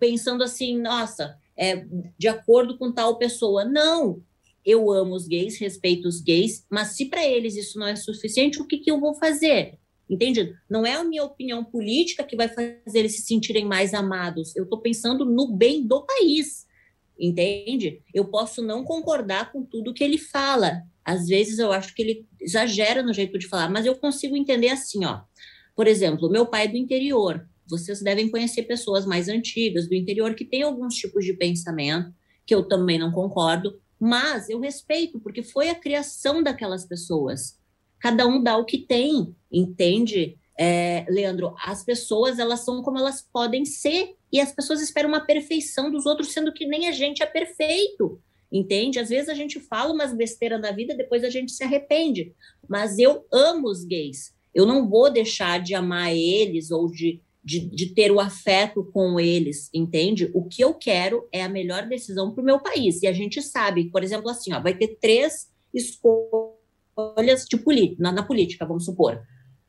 [0.00, 1.84] pensando assim, nossa, é,
[2.18, 3.64] de acordo com tal pessoa.
[3.64, 4.22] Não,
[4.70, 8.60] eu amo os gays, respeito os gays, mas se para eles isso não é suficiente,
[8.60, 9.78] o que, que eu vou fazer?
[10.08, 10.56] Entende?
[10.68, 14.56] Não é a minha opinião política que vai fazer eles se sentirem mais amados.
[14.56, 16.66] Eu estou pensando no bem do país.
[17.18, 18.02] Entende?
[18.12, 20.82] Eu posso não concordar com tudo que ele fala.
[21.04, 24.70] Às vezes eu acho que ele exagera no jeito de falar, mas eu consigo entender
[24.70, 25.20] assim, ó.
[25.76, 27.48] Por exemplo, meu pai é do interior.
[27.68, 32.12] Vocês devem conhecer pessoas mais antigas do interior que têm alguns tipos de pensamento
[32.44, 37.58] que eu também não concordo, mas eu respeito, porque foi a criação daquelas pessoas.
[38.00, 40.38] Cada um dá o que tem, entende?
[40.58, 45.20] É, Leandro, as pessoas elas são como elas podem ser e as pessoas esperam uma
[45.20, 48.20] perfeição dos outros, sendo que nem a gente é perfeito,
[48.50, 48.98] entende?
[48.98, 52.32] Às vezes a gente fala umas besteiras na vida, depois a gente se arrepende.
[52.68, 54.34] Mas eu amo os gays.
[54.54, 57.20] Eu não vou deixar de amar eles ou de
[57.50, 60.30] de, de ter o afeto com eles, entende?
[60.32, 63.02] O que eu quero é a melhor decisão para o meu país.
[63.02, 68.22] E a gente sabe, por exemplo, assim, ó, vai ter três escolhas de na, na
[68.22, 69.20] política, vamos supor.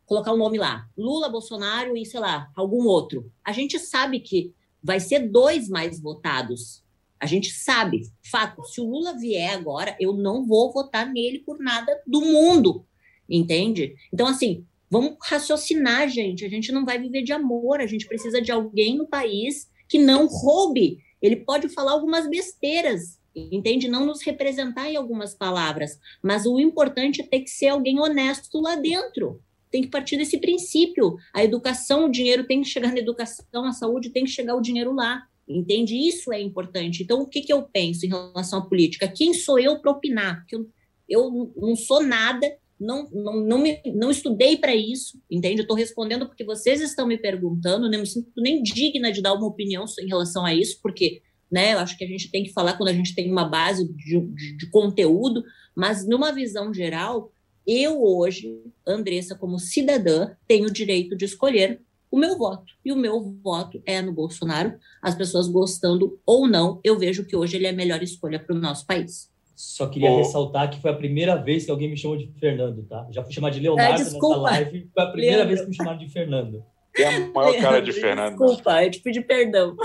[0.06, 3.32] Colocar o um nome lá, Lula, Bolsonaro e, sei lá, algum outro.
[3.44, 4.54] A gente sabe que
[4.84, 6.84] vai ser dois mais votados.
[7.20, 8.64] A gente sabe, fato.
[8.64, 12.86] Se o Lula vier agora, eu não vou votar nele por nada do mundo,
[13.28, 13.96] entende?
[14.14, 16.44] Então, assim, Vamos raciocinar, gente.
[16.44, 19.98] A gente não vai viver de amor, a gente precisa de alguém no país que
[19.98, 20.98] não roube.
[21.22, 23.88] Ele pode falar algumas besteiras, entende?
[23.88, 28.60] Não nos representar em algumas palavras, mas o importante é ter que ser alguém honesto
[28.60, 29.42] lá dentro.
[29.72, 31.16] Tem que partir desse princípio.
[31.34, 34.62] A educação, o dinheiro tem que chegar na educação, a saúde tem que chegar o
[34.62, 35.96] dinheiro lá, entende?
[35.96, 37.04] Isso é importante.
[37.04, 39.08] Então, o que, que eu penso em relação à política?
[39.08, 40.40] Quem sou eu para opinar?
[40.40, 40.70] Porque eu,
[41.08, 42.46] eu não sou nada,
[42.82, 45.60] não, não, não, me, não estudei para isso, entende?
[45.60, 49.34] Eu estou respondendo porque vocês estão me perguntando, não me sinto nem digna de dar
[49.34, 52.52] uma opinião em relação a isso, porque né, eu acho que a gente tem que
[52.52, 55.44] falar quando a gente tem uma base de, de, de conteúdo,
[55.76, 57.32] mas numa visão geral,
[57.68, 62.74] eu hoje, Andressa, como cidadã, tenho o direito de escolher o meu voto.
[62.84, 64.74] E o meu voto é no Bolsonaro.
[65.02, 68.56] As pessoas gostando ou não, eu vejo que hoje ele é a melhor escolha para
[68.56, 69.30] o nosso país.
[69.62, 70.18] Só queria oh.
[70.18, 73.08] ressaltar que foi a primeira vez que alguém me chamou de Fernando, tá?
[73.12, 74.90] Já fui chamado de Leonardo é, nessa live.
[74.92, 76.66] Foi a primeira vez que me chamaram de Fernando.
[76.98, 78.38] É a maior cara de Fernando.
[78.38, 79.78] Desculpa, eu te pedi perdão.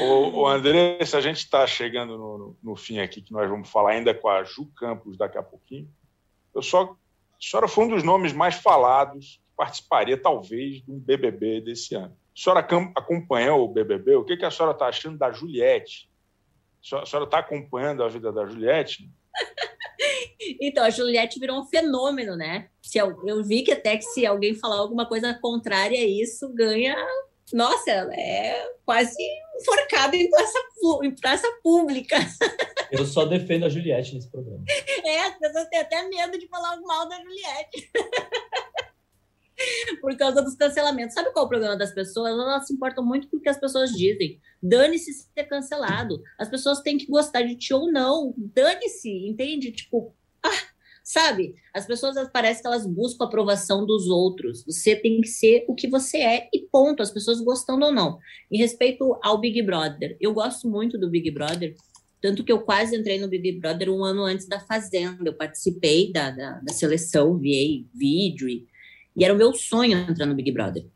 [0.00, 3.48] O, o André, se a gente está chegando no, no, no, fim aqui, que nós
[3.48, 5.88] vamos falar ainda com a Ju Campos daqui a pouquinho,
[6.54, 6.96] eu só, a
[7.40, 12.14] senhora foi um dos nomes mais falados participaria, talvez, de um BBB desse ano.
[12.36, 12.60] A senhora
[12.94, 14.16] acompanhou o BBB?
[14.16, 16.10] O que, que a senhora está achando da Juliette?
[16.94, 19.10] A senhora está acompanhando a vida da Juliette?
[20.60, 22.68] Então, a Juliette virou um fenômeno, né?
[22.80, 26.48] Se eu, eu, vi que até que se alguém falar alguma coisa contrária a isso,
[26.54, 26.96] ganha.
[27.52, 29.16] Nossa, ela é quase
[29.60, 30.58] enforcada em praça,
[31.02, 32.16] em praça pública.
[32.92, 34.64] Eu só defendo a Juliette nesse programa.
[35.04, 37.90] É, as pessoas têm até medo de falar mal da Juliette.
[40.00, 41.14] por causa dos cancelamentos.
[41.14, 42.32] Sabe qual é o problema das pessoas?
[42.32, 44.40] Elas se importam muito com o que as pessoas dizem.
[44.62, 46.22] Dane-se ser cancelado.
[46.38, 48.34] As pessoas têm que gostar de ti ou não.
[48.36, 49.72] Dane-se, entende?
[49.72, 50.62] Tipo, ah,
[51.02, 51.54] sabe?
[51.72, 54.64] As pessoas parecem que elas buscam a aprovação dos outros.
[54.64, 57.02] Você tem que ser o que você é e ponto.
[57.02, 58.18] As pessoas gostando ou não.
[58.50, 61.74] Em respeito ao Big Brother, eu gosto muito do Big Brother.
[62.20, 65.28] Tanto que eu quase entrei no Big Brother um ano antes da Fazenda.
[65.28, 68.66] Eu participei da, da, da seleção, vi vídeo e
[69.16, 70.86] e era o meu sonho entrar no Big Brother.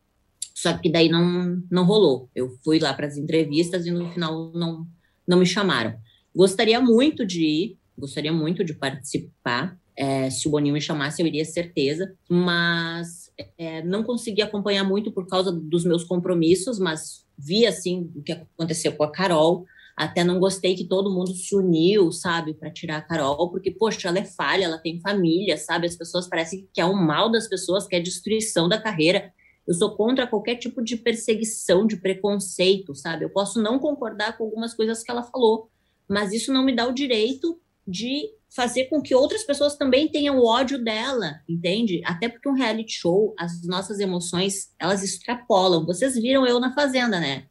[0.54, 2.28] Só que daí não, não rolou.
[2.34, 4.86] Eu fui lá para as entrevistas e no final não,
[5.26, 5.94] não me chamaram.
[6.34, 9.78] Gostaria muito de ir, gostaria muito de participar.
[9.96, 15.10] É, se o Boninho me chamasse, eu iria certeza, mas é, não consegui acompanhar muito
[15.10, 19.64] por causa dos meus compromissos, mas vi assim o que aconteceu com a Carol.
[20.00, 24.08] Até não gostei que todo mundo se uniu, sabe, para tirar a Carol, porque, poxa,
[24.08, 25.86] ela é falha, ela tem família, sabe?
[25.86, 29.30] As pessoas parecem que é o mal das pessoas, que é a destruição da carreira.
[29.68, 33.26] Eu sou contra qualquer tipo de perseguição, de preconceito, sabe?
[33.26, 35.68] Eu posso não concordar com algumas coisas que ela falou,
[36.08, 40.42] mas isso não me dá o direito de fazer com que outras pessoas também tenham
[40.42, 42.00] ódio dela, entende?
[42.06, 45.84] Até porque um reality show, as nossas emoções, elas extrapolam.
[45.84, 47.44] Vocês viram eu na Fazenda, né?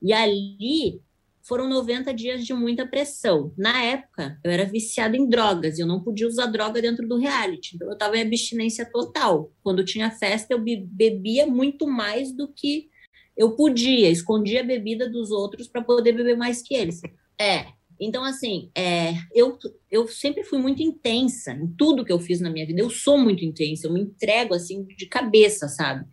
[0.00, 1.02] E ali
[1.42, 3.52] foram 90 dias de muita pressão.
[3.56, 7.18] Na época, eu era viciada em drogas e eu não podia usar droga dentro do
[7.18, 7.74] reality.
[7.74, 9.50] Então, eu estava em abstinência total.
[9.62, 12.88] Quando tinha festa, eu bebia muito mais do que
[13.36, 14.10] eu podia.
[14.10, 17.00] Escondia a bebida dos outros para poder beber mais que eles.
[17.38, 17.66] É.
[17.98, 19.58] Então, assim, é, eu,
[19.90, 22.80] eu sempre fui muito intensa em tudo que eu fiz na minha vida.
[22.80, 26.06] Eu sou muito intensa, eu me entrego, assim, de cabeça, sabe?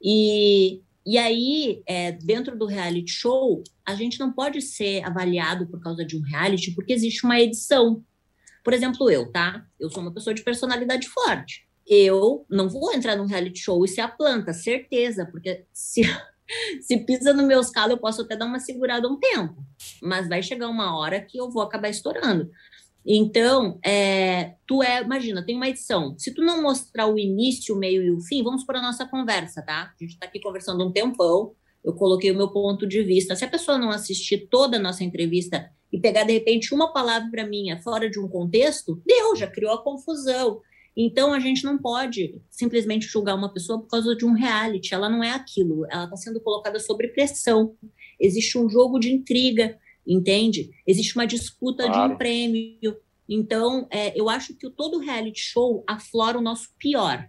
[0.00, 5.80] E e aí, é, dentro do reality show, a gente não pode ser avaliado por
[5.80, 8.04] causa de um reality, porque existe uma edição.
[8.62, 9.66] Por exemplo, eu, tá?
[9.80, 11.66] Eu sou uma pessoa de personalidade forte.
[11.84, 16.02] Eu não vou entrar num reality show e ser a planta, certeza, porque se,
[16.80, 19.56] se pisa no meus calos, eu posso até dar uma segurada um tempo.
[20.00, 22.48] Mas vai chegar uma hora que eu vou acabar estourando.
[23.04, 26.14] Então, é, tu é, imagina, tem uma edição.
[26.16, 29.06] Se tu não mostrar o início, o meio e o fim, vamos para a nossa
[29.06, 29.92] conversa, tá?
[29.94, 31.52] A gente está aqui conversando um tempão,
[31.84, 33.34] eu coloquei o meu ponto de vista.
[33.34, 37.46] Se a pessoa não assistir toda a nossa entrevista e pegar, de repente, uma palavra
[37.46, 40.60] minha fora de um contexto, deu, já criou a confusão.
[40.96, 44.94] Então, a gente não pode simplesmente julgar uma pessoa por causa de um reality.
[44.94, 47.74] Ela não é aquilo, ela está sendo colocada sob pressão.
[48.20, 49.76] Existe um jogo de intriga,
[50.06, 50.70] entende?
[50.86, 52.08] Existe uma disputa claro.
[52.08, 52.96] de um prêmio.
[53.28, 57.26] Então, é, eu acho que o todo reality show aflora o nosso pior,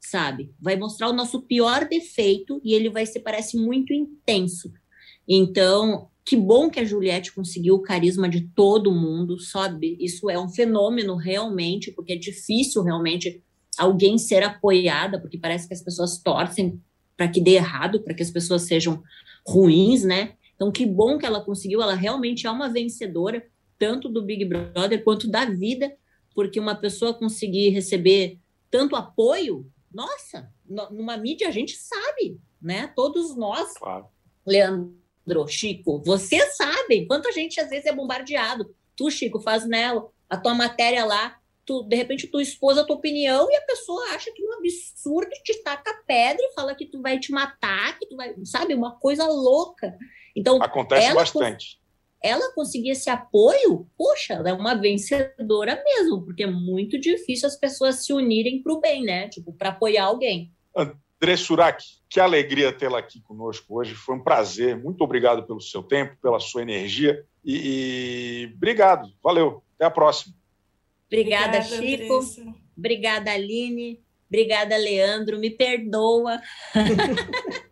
[0.00, 0.52] sabe?
[0.60, 4.72] Vai mostrar o nosso pior defeito e ele vai ser, parece, muito intenso.
[5.28, 9.96] Então, que bom que a Juliette conseguiu o carisma de todo mundo, sabe?
[10.00, 13.42] Isso é um fenômeno realmente, porque é difícil realmente
[13.78, 16.80] alguém ser apoiada, porque parece que as pessoas torcem
[17.16, 19.02] para que dê errado, para que as pessoas sejam
[19.46, 20.34] ruins, né?
[20.56, 23.46] Então, que bom que ela conseguiu, ela realmente é uma vencedora,
[23.78, 25.94] tanto do Big Brother quanto da vida,
[26.34, 28.38] porque uma pessoa conseguir receber
[28.70, 30.52] tanto apoio, nossa,
[30.90, 32.92] numa mídia a gente sabe, né?
[32.96, 34.06] Todos nós, claro.
[34.46, 38.74] Leandro, Chico, vocês sabem quanto a gente às vezes é bombardeado.
[38.94, 39.90] Tu, Chico, faz né,
[40.28, 44.04] a tua matéria lá, tu, de repente tu expôs a tua opinião e a pessoa
[44.10, 47.98] acha que é um absurdo te taca pedra e fala que tu vai te matar,
[47.98, 49.96] que tu vai, sabe, uma coisa louca.
[50.36, 51.80] Então, acontece bastante.
[52.22, 57.56] Ela conseguir esse apoio, poxa, ela é uma vencedora mesmo, porque é muito difícil as
[57.56, 59.28] pessoas se unirem para o bem, né?
[59.28, 60.52] Tipo, para apoiar alguém.
[60.74, 63.94] André Surak, que alegria tê-la aqui conosco hoje.
[63.94, 64.76] Foi um prazer.
[64.76, 67.24] Muito obrigado pelo seu tempo, pela sua energia.
[67.44, 68.54] E, e...
[68.54, 69.08] obrigado.
[69.22, 69.62] Valeu.
[69.76, 70.34] Até a próxima.
[71.06, 72.14] Obrigada, Obrigada Chico.
[72.14, 72.54] Andressa.
[72.76, 74.00] Obrigada, Aline.
[74.28, 75.38] Obrigada, Leandro.
[75.38, 76.40] Me perdoa.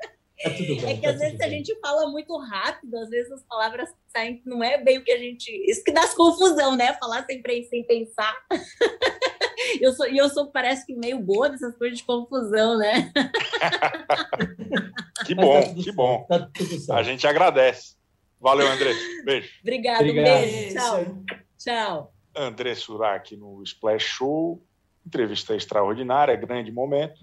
[0.44, 1.46] Tá bem, é que tá às vezes bem.
[1.46, 5.10] a gente fala muito rápido, às vezes as palavras saem, não é bem o que
[5.10, 5.50] a gente.
[5.68, 6.92] Isso que dá confusão, né?
[6.94, 8.34] Falar sempre sem pensar.
[9.80, 13.10] eu sou, e eu sou, parece que meio boa dessas coisas de confusão, né?
[15.26, 16.26] que bom, tá que bom.
[16.28, 16.50] Tá
[16.90, 17.96] a gente agradece.
[18.38, 18.92] Valeu, André.
[19.24, 19.48] Beijo.
[19.62, 20.40] Obrigado, Obrigado.
[20.40, 20.74] beijo.
[20.74, 21.24] Tchau.
[21.58, 22.14] Tchau.
[22.36, 24.62] André Surak no Splash Show.
[25.06, 27.20] Entrevista extraordinária, grande momento.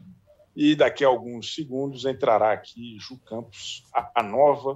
[0.56, 4.76] E daqui a alguns segundos entrará aqui Ju Campos, a, nova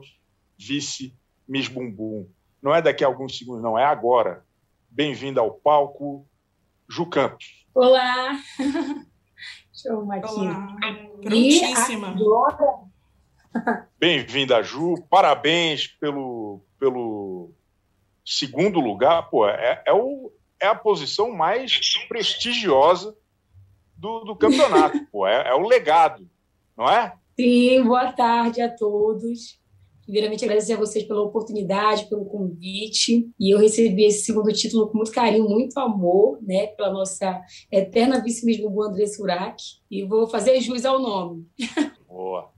[0.58, 1.14] vice
[1.48, 2.30] Miss Bumbum.
[2.62, 4.46] Não é daqui a alguns segundos, não, é agora.
[4.90, 6.26] Bem-vinda ao palco,
[6.90, 7.66] Ju Campos.
[7.74, 8.40] Olá!
[9.74, 10.56] Show, Marquinhos.
[11.22, 12.16] Prontíssima.
[14.00, 14.96] Bem-vinda, Ju.
[15.10, 17.52] Parabéns pelo, pelo
[18.26, 19.30] segundo lugar.
[19.30, 23.16] Pô, é, é, o, é a posição mais prestigiosa
[23.98, 25.00] do, do campeonato.
[25.12, 26.28] pô, é, é o legado,
[26.78, 27.14] não é?
[27.40, 29.60] Sim, boa tarde a todos.
[30.04, 33.28] Primeiramente, agradecer a vocês pela oportunidade, pelo convite.
[33.40, 37.42] E eu recebi esse segundo título com muito carinho, muito amor, né, pela nossa
[37.72, 39.62] eterna vice-miss Bubu André Surak.
[39.90, 41.48] E vou fazer jus ao nome.
[42.08, 42.52] Boa.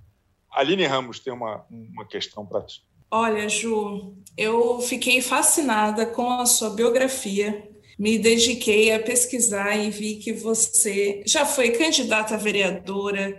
[0.51, 2.85] Aline Ramos tem uma, uma questão para ti.
[3.09, 7.66] Olha, Ju, eu fiquei fascinada com a sua biografia.
[7.97, 13.35] Me dediquei a pesquisar e vi que você já foi candidata a vereadora,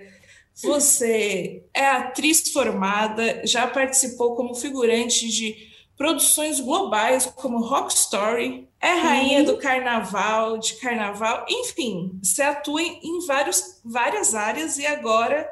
[0.61, 8.95] você é atriz formada, já participou como figurante de produções globais como Rock Story, é
[8.95, 15.49] rainha do carnaval, de carnaval, enfim, você atua em vários, várias áreas e agora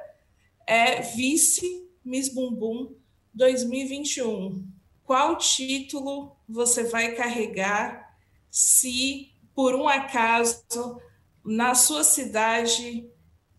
[0.67, 2.95] é vice Miss Bumbum
[3.35, 4.65] 2021.
[5.05, 8.06] Qual título você vai carregar
[8.51, 11.01] se por um acaso
[11.45, 13.09] na sua cidade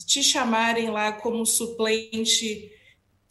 [0.05, 2.71] te chamarem lá como suplente,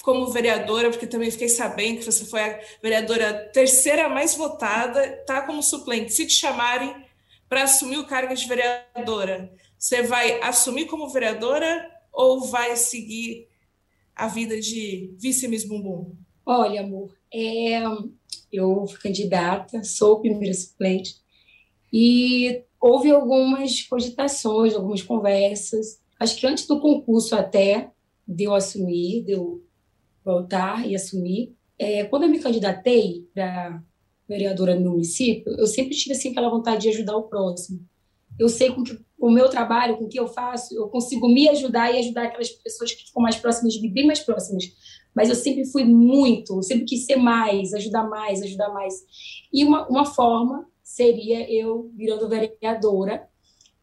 [0.02, 5.42] como vereadora, porque também fiquei sabendo que você foi a vereadora terceira mais votada, tá
[5.42, 6.12] como suplente.
[6.12, 6.94] Se te chamarem
[7.48, 13.48] para assumir o cargo de vereadora, você vai assumir como vereadora ou vai seguir
[14.14, 16.14] a vida de vice-miss Bumbum?
[16.44, 17.82] Olha, amor, é,
[18.52, 21.16] eu fui candidata, sou primeira suplente,
[21.99, 27.90] e houve algumas cogitações, algumas conversas, acho que antes do concurso até,
[28.28, 29.64] de eu assumir, de eu
[30.22, 31.57] voltar e assumir.
[31.78, 33.82] É, quando eu me candidatei para
[34.28, 37.80] vereadora no município, eu sempre tive assim, aquela vontade de ajudar o próximo.
[38.38, 41.49] Eu sei com que o meu trabalho, com o que eu faço, eu consigo me
[41.49, 44.64] ajudar e ajudar aquelas pessoas que ficam mais próximas de mim, bem mais próximas.
[45.14, 48.92] Mas eu sempre fui muito, sempre quis ser mais, ajudar mais, ajudar mais.
[49.51, 53.28] E uma, uma forma seria eu virando vereadora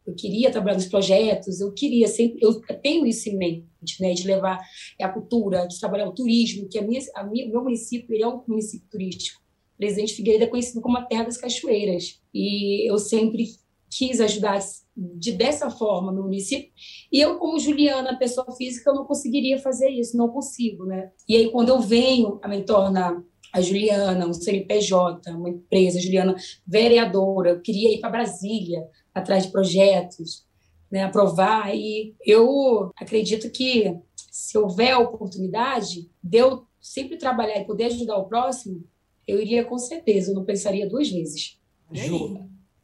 [0.06, 4.26] eu queria trabalhar nos projetos, eu queria sempre, eu tenho isso em mente, né, de
[4.26, 4.60] levar
[5.00, 8.28] a cultura, de trabalhar o turismo, que a minha, a minha, meu município ele é
[8.28, 9.42] um município turístico.
[9.78, 13.46] Presidente Figueiredo é conhecido como a terra das cachoeiras, e eu sempre
[13.90, 14.58] quis ajudar
[14.96, 16.70] de dessa forma no município.
[17.10, 21.10] E eu, como Juliana, pessoa física, eu não conseguiria fazer isso, não consigo, né?
[21.28, 23.24] E aí, quando eu venho, a me torna
[23.54, 26.34] a Juliana, um CNPJ, uma empresa, a Juliana
[26.66, 28.84] vereadora, eu queria ir para Brasília,
[29.14, 30.44] atrás de projetos,
[30.90, 31.72] né, aprovar.
[31.72, 33.96] E eu acredito que
[34.28, 38.84] se houver oportunidade de eu sempre trabalhar e poder ajudar o próximo,
[39.26, 41.56] eu iria com certeza, eu não pensaria duas vezes.
[41.92, 42.40] Ju,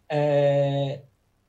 [0.09, 1.03] é,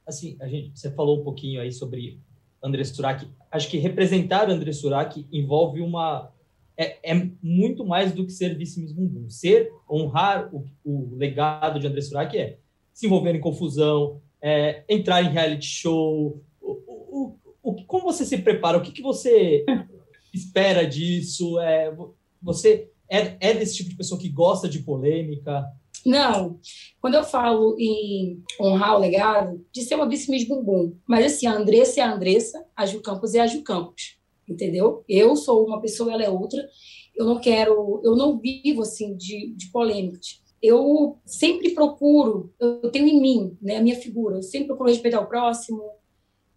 [0.05, 2.19] assim, a gente, você falou um pouquinho aí sobre
[2.63, 3.27] André Surak.
[3.51, 6.33] Acho que representar André Surak envolve uma
[6.81, 8.93] é, é, muito mais do que ser vice-miss.
[9.29, 12.57] Ser, honrar o, o legado de André Surak é
[12.91, 16.43] se envolver em confusão, é, entrar em reality show?
[16.59, 16.71] O,
[17.07, 18.77] o, o, como você se prepara?
[18.77, 19.63] O que, que você
[20.33, 21.59] espera disso?
[21.59, 21.95] É,
[22.41, 25.63] você é, é desse tipo de pessoa que gosta de polêmica?
[26.03, 26.59] Não.
[26.99, 30.95] Quando eu falo em honrar o legado, de ser uma vice-miss bumbum.
[31.05, 34.20] Mas assim, a Andressa é a Andressa, a Ju Campos é a Ju Campos.
[34.51, 35.03] Entendeu?
[35.07, 36.67] Eu sou uma pessoa, ela é outra.
[37.15, 43.07] Eu não quero, eu não vivo assim de, de polêmicas eu sempre procuro, eu tenho
[43.07, 45.81] em mim, né, a minha figura, eu sempre procuro respeitar o próximo,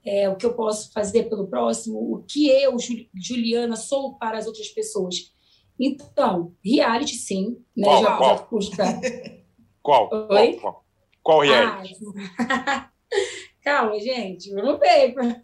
[0.04, 2.76] é, o que eu posso fazer pelo próximo, o que eu,
[3.14, 5.32] Juliana, sou para as outras pessoas.
[5.80, 7.86] Então, reality sim, né?
[7.86, 8.36] Qual, já, qual?
[8.36, 8.84] já custa.
[9.82, 10.08] Qual?
[10.30, 10.54] Oi?
[10.54, 10.84] Qual, qual?
[11.22, 11.94] Qual reality?
[12.38, 12.90] Ah,
[13.62, 15.43] calma, gente, no paper.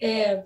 [0.00, 0.42] É,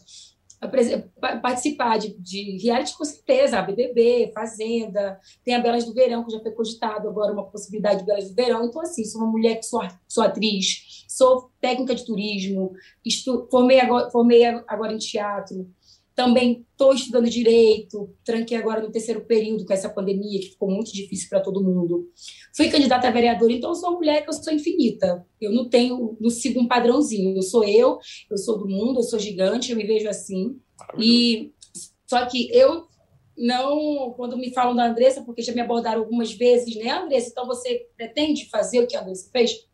[1.42, 6.32] participar de, de reality com certeza, a BBB, Fazenda, tem a Belas do Verão, que
[6.32, 8.64] já foi cogitado agora uma possibilidade de Belas do Verão.
[8.64, 12.72] Então, assim, sou uma mulher que sou, sou atriz, sou técnica de turismo,
[13.04, 15.68] estu, formei, agora, formei agora em teatro,
[16.14, 20.92] também estou estudando direito, tranquei agora no terceiro período com essa pandemia, que ficou muito
[20.92, 22.08] difícil para todo mundo.
[22.56, 25.26] Fui candidata a vereadora, então sou uma mulher que eu sou infinita.
[25.40, 27.36] Eu não tenho, não sigo um padrãozinho.
[27.36, 27.98] Eu sou eu,
[28.30, 30.56] eu sou do mundo, eu sou gigante, eu me vejo assim.
[30.98, 31.52] E
[32.06, 32.86] só que eu
[33.36, 37.46] não, quando me falam da Andressa, porque já me abordaram algumas vezes, né, Andressa, então
[37.46, 39.66] você pretende fazer o que a Andressa fez?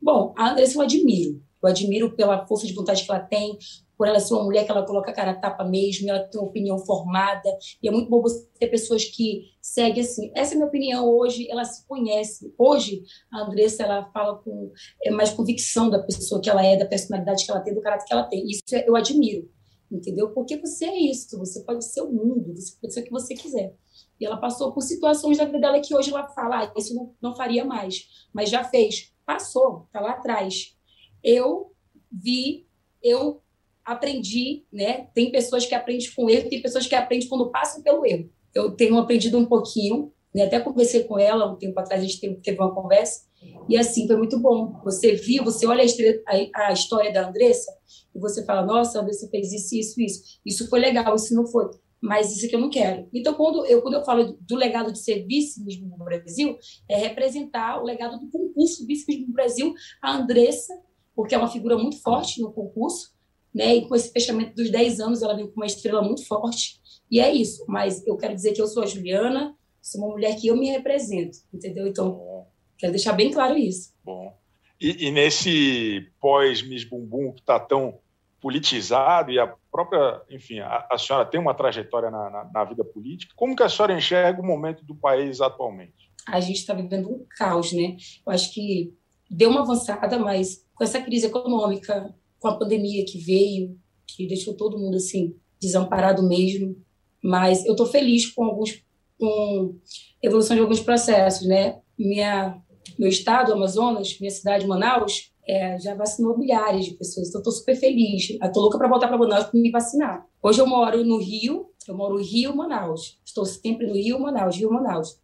[0.00, 1.42] Bom, a Andressa eu admiro.
[1.62, 3.56] Eu admiro pela força de vontade que ela tem,
[3.96, 6.40] por ela ser uma mulher que ela coloca a cara a tapa mesmo, ela tem
[6.40, 7.48] uma opinião formada,
[7.82, 10.30] e é muito bom você ter pessoas que seguem assim.
[10.34, 12.52] Essa é a minha opinião hoje, ela se conhece.
[12.58, 14.70] Hoje, a Andressa, ela fala com
[15.02, 18.06] é, mais convicção da pessoa que ela é, da personalidade que ela tem, do caráter
[18.06, 18.46] que ela tem.
[18.46, 19.50] Isso é- eu admiro,
[19.90, 20.30] entendeu?
[20.30, 23.34] Porque você é isso, você pode ser o mundo, você pode ser o que você
[23.34, 23.74] quiser.
[24.20, 27.14] E ela passou por situações da vida dela que hoje ela fala, ah, isso não,
[27.20, 29.12] não faria mais, mas já fez.
[29.24, 30.74] Passou, tá lá atrás.
[31.22, 31.72] Eu
[32.10, 32.66] vi,
[33.02, 33.42] eu
[33.86, 35.06] aprendi, né?
[35.14, 38.28] Tem pessoas que aprendem com erro, tem pessoas que aprendem quando passam pelo erro.
[38.54, 40.44] Eu tenho aprendido um pouquinho, né?
[40.44, 43.26] até conversei com ela um tempo atrás, a gente teve, uma conversa,
[43.68, 44.80] e assim, foi muito bom.
[44.84, 45.84] Você viu, você olha
[46.26, 47.72] a, a- história da Andressa,
[48.14, 50.40] e você fala, nossa, a Andressa fez isso, isso, isso.
[50.44, 51.70] Isso foi legal, isso não foi.
[52.00, 53.08] Mas isso aqui eu não quero.
[53.12, 56.56] Então, quando eu, quando eu falo do legado de ser vice mesmo no Brasil,
[56.88, 60.74] é representar o legado do concurso vice mesmo no Brasil, a Andressa,
[61.14, 63.15] porque é uma figura muito forte no concurso,
[63.56, 63.76] né?
[63.76, 66.78] E com esse fechamento dos 10 anos, ela veio com uma estrela muito forte.
[67.10, 67.64] E é isso.
[67.66, 70.68] Mas eu quero dizer que eu sou a Juliana, sou uma mulher que eu me
[70.68, 71.86] represento, entendeu?
[71.86, 73.94] Então, Bom, quero deixar bem claro isso.
[74.04, 74.36] bom.
[74.78, 77.98] E, e nesse pós-Miss Bumbum que está tão
[78.42, 82.84] politizado e a própria, enfim, a, a senhora tem uma trajetória na, na, na vida
[82.84, 86.12] política, como que a senhora enxerga o momento do país atualmente?
[86.28, 87.96] A gente está vivendo um caos, né?
[88.26, 88.92] Eu acho que
[89.30, 94.54] deu uma avançada, mas com essa crise econômica, com a pandemia que veio, que deixou
[94.54, 96.76] todo mundo assim desamparado mesmo.
[97.22, 98.82] Mas eu estou feliz com alguns,
[99.18, 99.76] com
[100.22, 101.80] evolução de alguns processos, né?
[101.98, 102.60] Minha,
[102.98, 107.28] meu estado, Amazonas, minha cidade, Manaus, é, já vacinou milhares de pessoas.
[107.28, 108.30] Então, estou super feliz.
[108.30, 110.26] Estou louca para voltar para Manaus para me vacinar.
[110.42, 113.18] Hoje eu moro no Rio, eu moro no Rio, Manaus.
[113.24, 115.18] Estou sempre no Rio, Manaus, Rio, Manaus.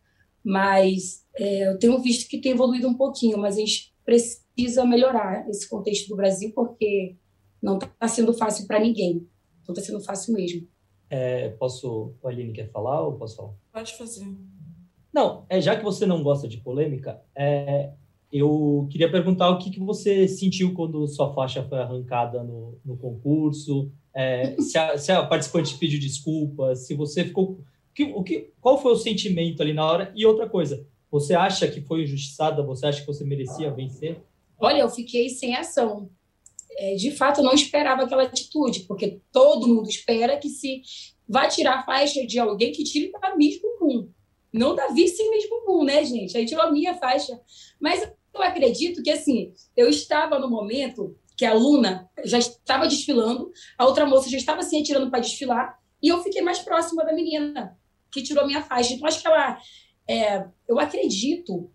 [0.45, 3.93] Mas é, eu tenho visto que tem evoluído um pouquinho, mas a gente
[4.55, 7.17] precisa melhorar esse contexto do Brasil, porque
[7.63, 9.27] não está sendo fácil para ninguém.
[9.67, 10.67] Não está sendo fácil mesmo.
[11.09, 13.53] É, posso, o Aline quer falar ou posso falar?
[13.73, 14.27] Pode fazer.
[15.13, 17.93] Não, é, já que você não gosta de polêmica, é,
[18.33, 22.97] eu queria perguntar o que, que você sentiu quando sua faixa foi arrancada no, no
[22.97, 27.61] concurso, é, se, a, se a participante pediu desculpas, se você ficou...
[27.95, 30.13] Que, o que, qual foi o sentimento ali na hora?
[30.17, 32.63] E outra coisa, você acha que foi injustiçada?
[32.63, 34.23] Você acha que você merecia vencer?
[34.63, 36.09] Olha, eu fiquei sem ação.
[36.79, 40.83] É, de fato, eu não esperava aquela atitude, porque todo mundo espera que se
[41.29, 44.09] vai tirar a faixa de alguém que tire para Miss Bumbum.
[44.53, 46.37] Não da vice Miss Bumbum, né, gente?
[46.37, 47.41] Aí tirou a minha faixa.
[47.81, 53.51] Mas eu acredito que, assim, eu estava no momento que a Luna já estava desfilando,
[53.77, 57.13] a outra moça já estava se retirando para desfilar, e eu fiquei mais próxima da
[57.13, 57.77] menina
[58.13, 58.93] que tirou minha faixa.
[58.93, 59.59] Então, acho que ela...
[60.09, 61.71] É, eu acredito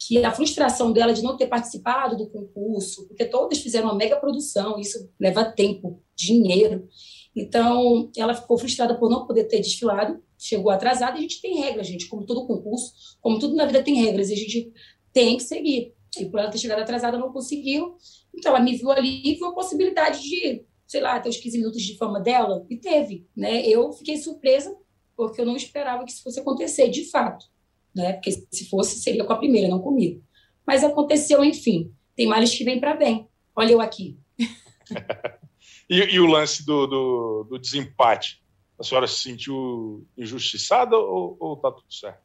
[0.00, 4.16] que a frustração dela de não ter participado do concurso, porque todas fizeram uma mega
[4.16, 6.88] produção, isso leva tempo, dinheiro.
[7.36, 11.60] Então, ela ficou frustrada por não poder ter desfilado, chegou atrasada, e a gente tem
[11.60, 14.72] regras, gente, como todo concurso, como tudo na vida tem regras, e a gente
[15.12, 15.92] tem que seguir.
[16.18, 17.94] E por ela ter chegado atrasada, não conseguiu.
[18.34, 21.58] Então, ela me viu ali e viu a possibilidade de, sei lá, ter os 15
[21.58, 23.28] minutos de fama dela, e teve.
[23.36, 23.66] Né?
[23.66, 24.74] Eu fiquei surpresa,
[25.14, 27.49] porque eu não esperava que isso fosse acontecer, de fato
[27.94, 28.14] né?
[28.14, 30.22] Porque se fosse, seria com a primeira, não comigo.
[30.66, 31.92] Mas aconteceu, enfim.
[32.14, 33.28] Tem males que vêm para bem.
[33.54, 34.18] Olha eu aqui.
[35.88, 38.42] e, e, o lance do, do, do, desempate?
[38.78, 42.20] A senhora se sentiu injustiçada ou, ou tá tudo certo?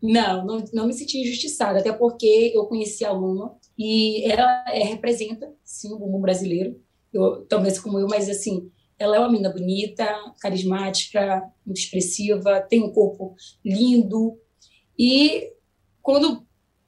[0.00, 4.84] Não, não, não me senti injustiçada, até porque eu conheci a Luma e ela é,
[4.84, 6.80] representa, sim, o bumbum brasileiro.
[7.12, 10.06] Eu, talvez como eu, mas assim, ela é uma menina bonita,
[10.40, 13.34] carismática, muito expressiva, tem um corpo
[13.64, 14.38] lindo,
[14.98, 15.52] e
[16.02, 16.46] quando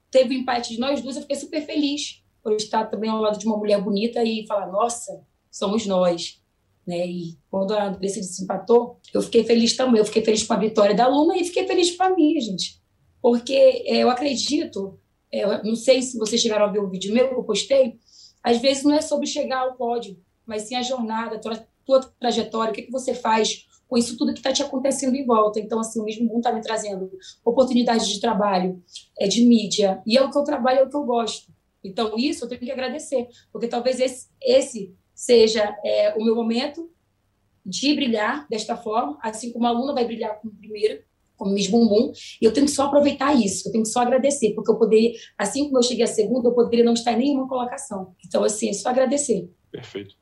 [0.09, 3.39] teve o empate de nós duas, eu fiquei super feliz por estar também ao lado
[3.39, 6.41] de uma mulher bonita e falar: nossa, somos nós.
[6.85, 7.07] Né?
[7.07, 9.99] E quando a Andressa desempatou, eu fiquei feliz também.
[9.99, 12.81] Eu fiquei feliz com a vitória da Luna e fiquei feliz com a minha, gente.
[13.21, 14.99] Porque é, eu acredito,
[15.31, 17.99] é, eu não sei se vocês chegaram a ver o vídeo meu que eu postei,
[18.43, 22.01] às vezes não é sobre chegar ao pódio, mas sim a jornada, a tua, tua
[22.19, 25.59] trajetória, o que, que você faz com isso tudo que está te acontecendo em volta.
[25.59, 27.11] Então, assim, o mesmo mundo está me trazendo
[27.43, 28.81] oportunidades de trabalho,
[29.19, 31.51] é, de mídia, e é o que eu trabalho, é o que eu gosto.
[31.83, 36.89] Então, isso eu tenho que agradecer, porque talvez esse, esse seja é, o meu momento
[37.65, 41.03] de brilhar desta forma, assim como a aluna vai brilhar como primeira,
[41.35, 44.53] como Miss Bumbum, e eu tenho que só aproveitar isso, eu tenho que só agradecer,
[44.53, 47.45] porque eu poderia, assim como eu cheguei a segunda, eu poderia não estar em nenhuma
[47.45, 48.15] colocação.
[48.25, 49.51] Então, assim, é só agradecer.
[49.69, 50.20] Perfeito.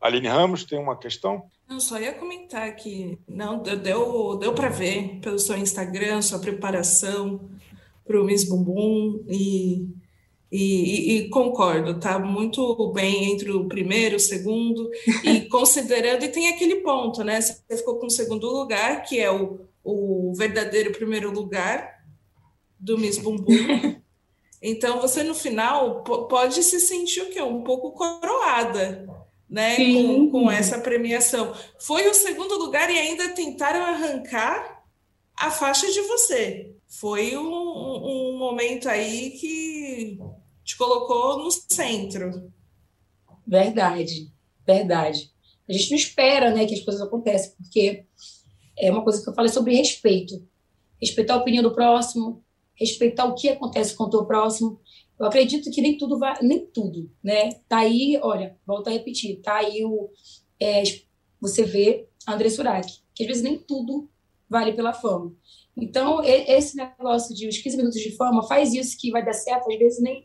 [0.00, 1.44] Aline Ramos, tem uma questão?
[1.68, 7.40] Não, só ia comentar que não deu, deu para ver pelo seu Instagram, sua preparação
[8.06, 9.86] para o Miss Bumbum e,
[10.50, 14.90] e, e, concordo, tá muito bem entre o primeiro, o segundo
[15.22, 17.40] e considerando, e tem aquele ponto, né?
[17.40, 22.02] Você ficou com o segundo lugar, que é o, o verdadeiro primeiro lugar
[22.78, 24.00] do Miss Bumbum.
[24.62, 27.40] Então, você no final pode se sentir o quê?
[27.40, 29.06] Um pouco coroada,
[29.50, 31.52] né, com, com, essa premiação.
[31.78, 34.84] Foi o segundo lugar e ainda tentaram arrancar
[35.36, 36.72] a faixa de você.
[36.86, 40.18] Foi um, um momento aí que
[40.64, 42.52] te colocou no centro.
[43.46, 44.32] Verdade,
[44.64, 45.32] verdade.
[45.68, 48.04] A gente não espera né, que as coisas aconteçam, porque
[48.78, 50.46] é uma coisa que eu falei sobre respeito.
[51.00, 52.44] Respeitar a opinião do próximo,
[52.74, 54.80] respeitar o que acontece com o teu próximo.
[55.20, 57.50] Eu acredito que nem tudo vai, nem tudo, né?
[57.68, 60.10] Tá aí, olha, volto a repetir, tá aí o
[60.58, 60.82] é,
[61.38, 64.08] você vê André Surak, que às vezes nem tudo
[64.48, 65.34] vale pela fama.
[65.76, 69.70] Então, esse negócio de os 15 minutos de fama faz isso que vai dar certo,
[69.70, 70.24] às vezes nem,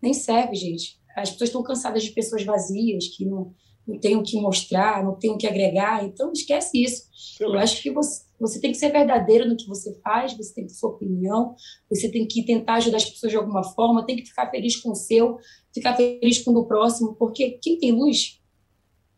[0.00, 1.00] nem serve, gente.
[1.16, 3.54] As pessoas estão cansadas de pessoas vazias, que não,
[3.86, 7.08] não têm o que mostrar, não têm o que agregar, então esquece isso.
[7.12, 7.54] Excelente.
[7.54, 10.66] Eu acho que você, você tem que ser verdadeiro no que você faz, você tem
[10.66, 11.54] que ter sua opinião,
[11.88, 14.90] você tem que tentar ajudar as pessoas de alguma forma, tem que ficar feliz com
[14.90, 15.38] o seu,
[15.72, 18.40] ficar feliz com o do próximo, porque quem tem luz,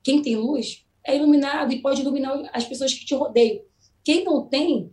[0.03, 3.63] quem tem luz é iluminado e pode iluminar as pessoas que te rodeiam.
[4.05, 4.93] Quem não tem,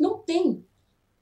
[0.00, 0.64] não tem.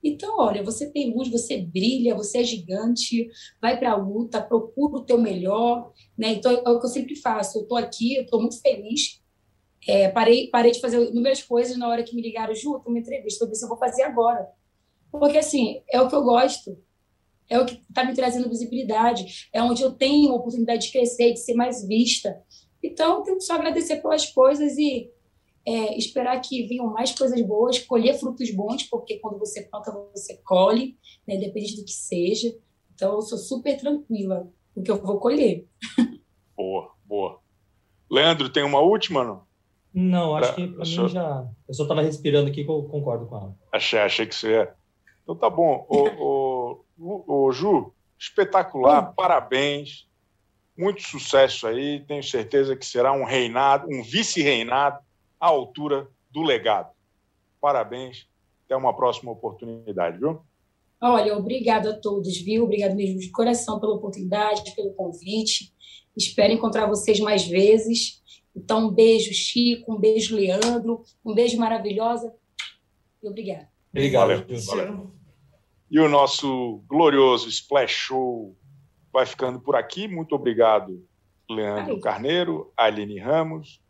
[0.02, 3.28] Então, olha, você tem luz, você brilha, você é gigante,
[3.60, 6.28] vai para a luta, procura o teu melhor, né?
[6.34, 7.58] Então, é o que eu sempre faço.
[7.58, 9.20] Eu estou aqui, eu estou muito feliz
[9.86, 13.44] é, parei, parei de fazer inúmeras coisas na hora que me ligaram, Ju, uma entrevista,
[13.44, 14.48] eu disse, eu vou fazer agora.
[15.10, 16.76] Porque, assim, é o que eu gosto,
[17.48, 21.32] é o que está me trazendo visibilidade, é onde eu tenho a oportunidade de crescer,
[21.32, 22.42] de ser mais vista.
[22.82, 25.10] Então, tenho que só agradecer pelas coisas e
[25.64, 30.36] é, esperar que venham mais coisas boas, colher frutos bons, porque quando você planta, você
[30.44, 32.56] colhe, né, independente do que seja.
[32.94, 35.66] Então, eu sou super tranquila, porque eu vou colher.
[36.56, 37.40] Boa, boa.
[38.10, 39.45] Leandro, tem uma última, não?
[39.98, 41.48] Não, acho que para mim já.
[41.66, 43.56] Eu só estava respirando aqui que eu concordo com ela.
[43.72, 44.74] Achei, achei que você ia.
[45.22, 45.86] Então tá bom.
[45.88, 50.06] O, o, o Ju, espetacular, parabéns.
[50.76, 52.00] Muito sucesso aí.
[52.00, 54.98] Tenho certeza que será um reinado, um vice-reinado
[55.40, 56.90] à altura do legado.
[57.58, 58.28] Parabéns.
[58.66, 60.42] Até uma próxima oportunidade, viu?
[61.00, 62.64] Olha, obrigado a todos, viu?
[62.64, 65.72] Obrigado mesmo de coração pela oportunidade, pelo convite.
[66.14, 68.22] Espero encontrar vocês mais vezes.
[68.56, 72.34] Então, um beijo, Chico, um beijo, Leandro, um beijo maravilhosa
[73.22, 73.68] e obrigada.
[73.90, 74.28] Obrigado.
[74.28, 75.10] Valeu, valeu.
[75.90, 78.56] E o nosso glorioso Splash Show
[79.12, 80.08] vai ficando por aqui.
[80.08, 81.06] Muito obrigado,
[81.48, 82.00] Leandro Ai.
[82.00, 83.80] Carneiro, Aline Ramos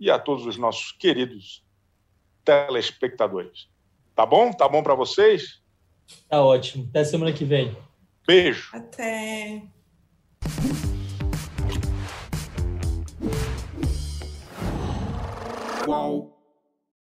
[0.00, 1.62] e a todos os nossos queridos
[2.44, 3.68] telespectadores.
[4.14, 4.50] Tá bom?
[4.52, 5.62] Tá bom para vocês?
[6.28, 6.86] Tá ótimo.
[6.90, 7.76] Até semana que vem.
[8.26, 8.70] Beijo.
[8.72, 9.62] Até.
[15.86, 16.23] Whoa.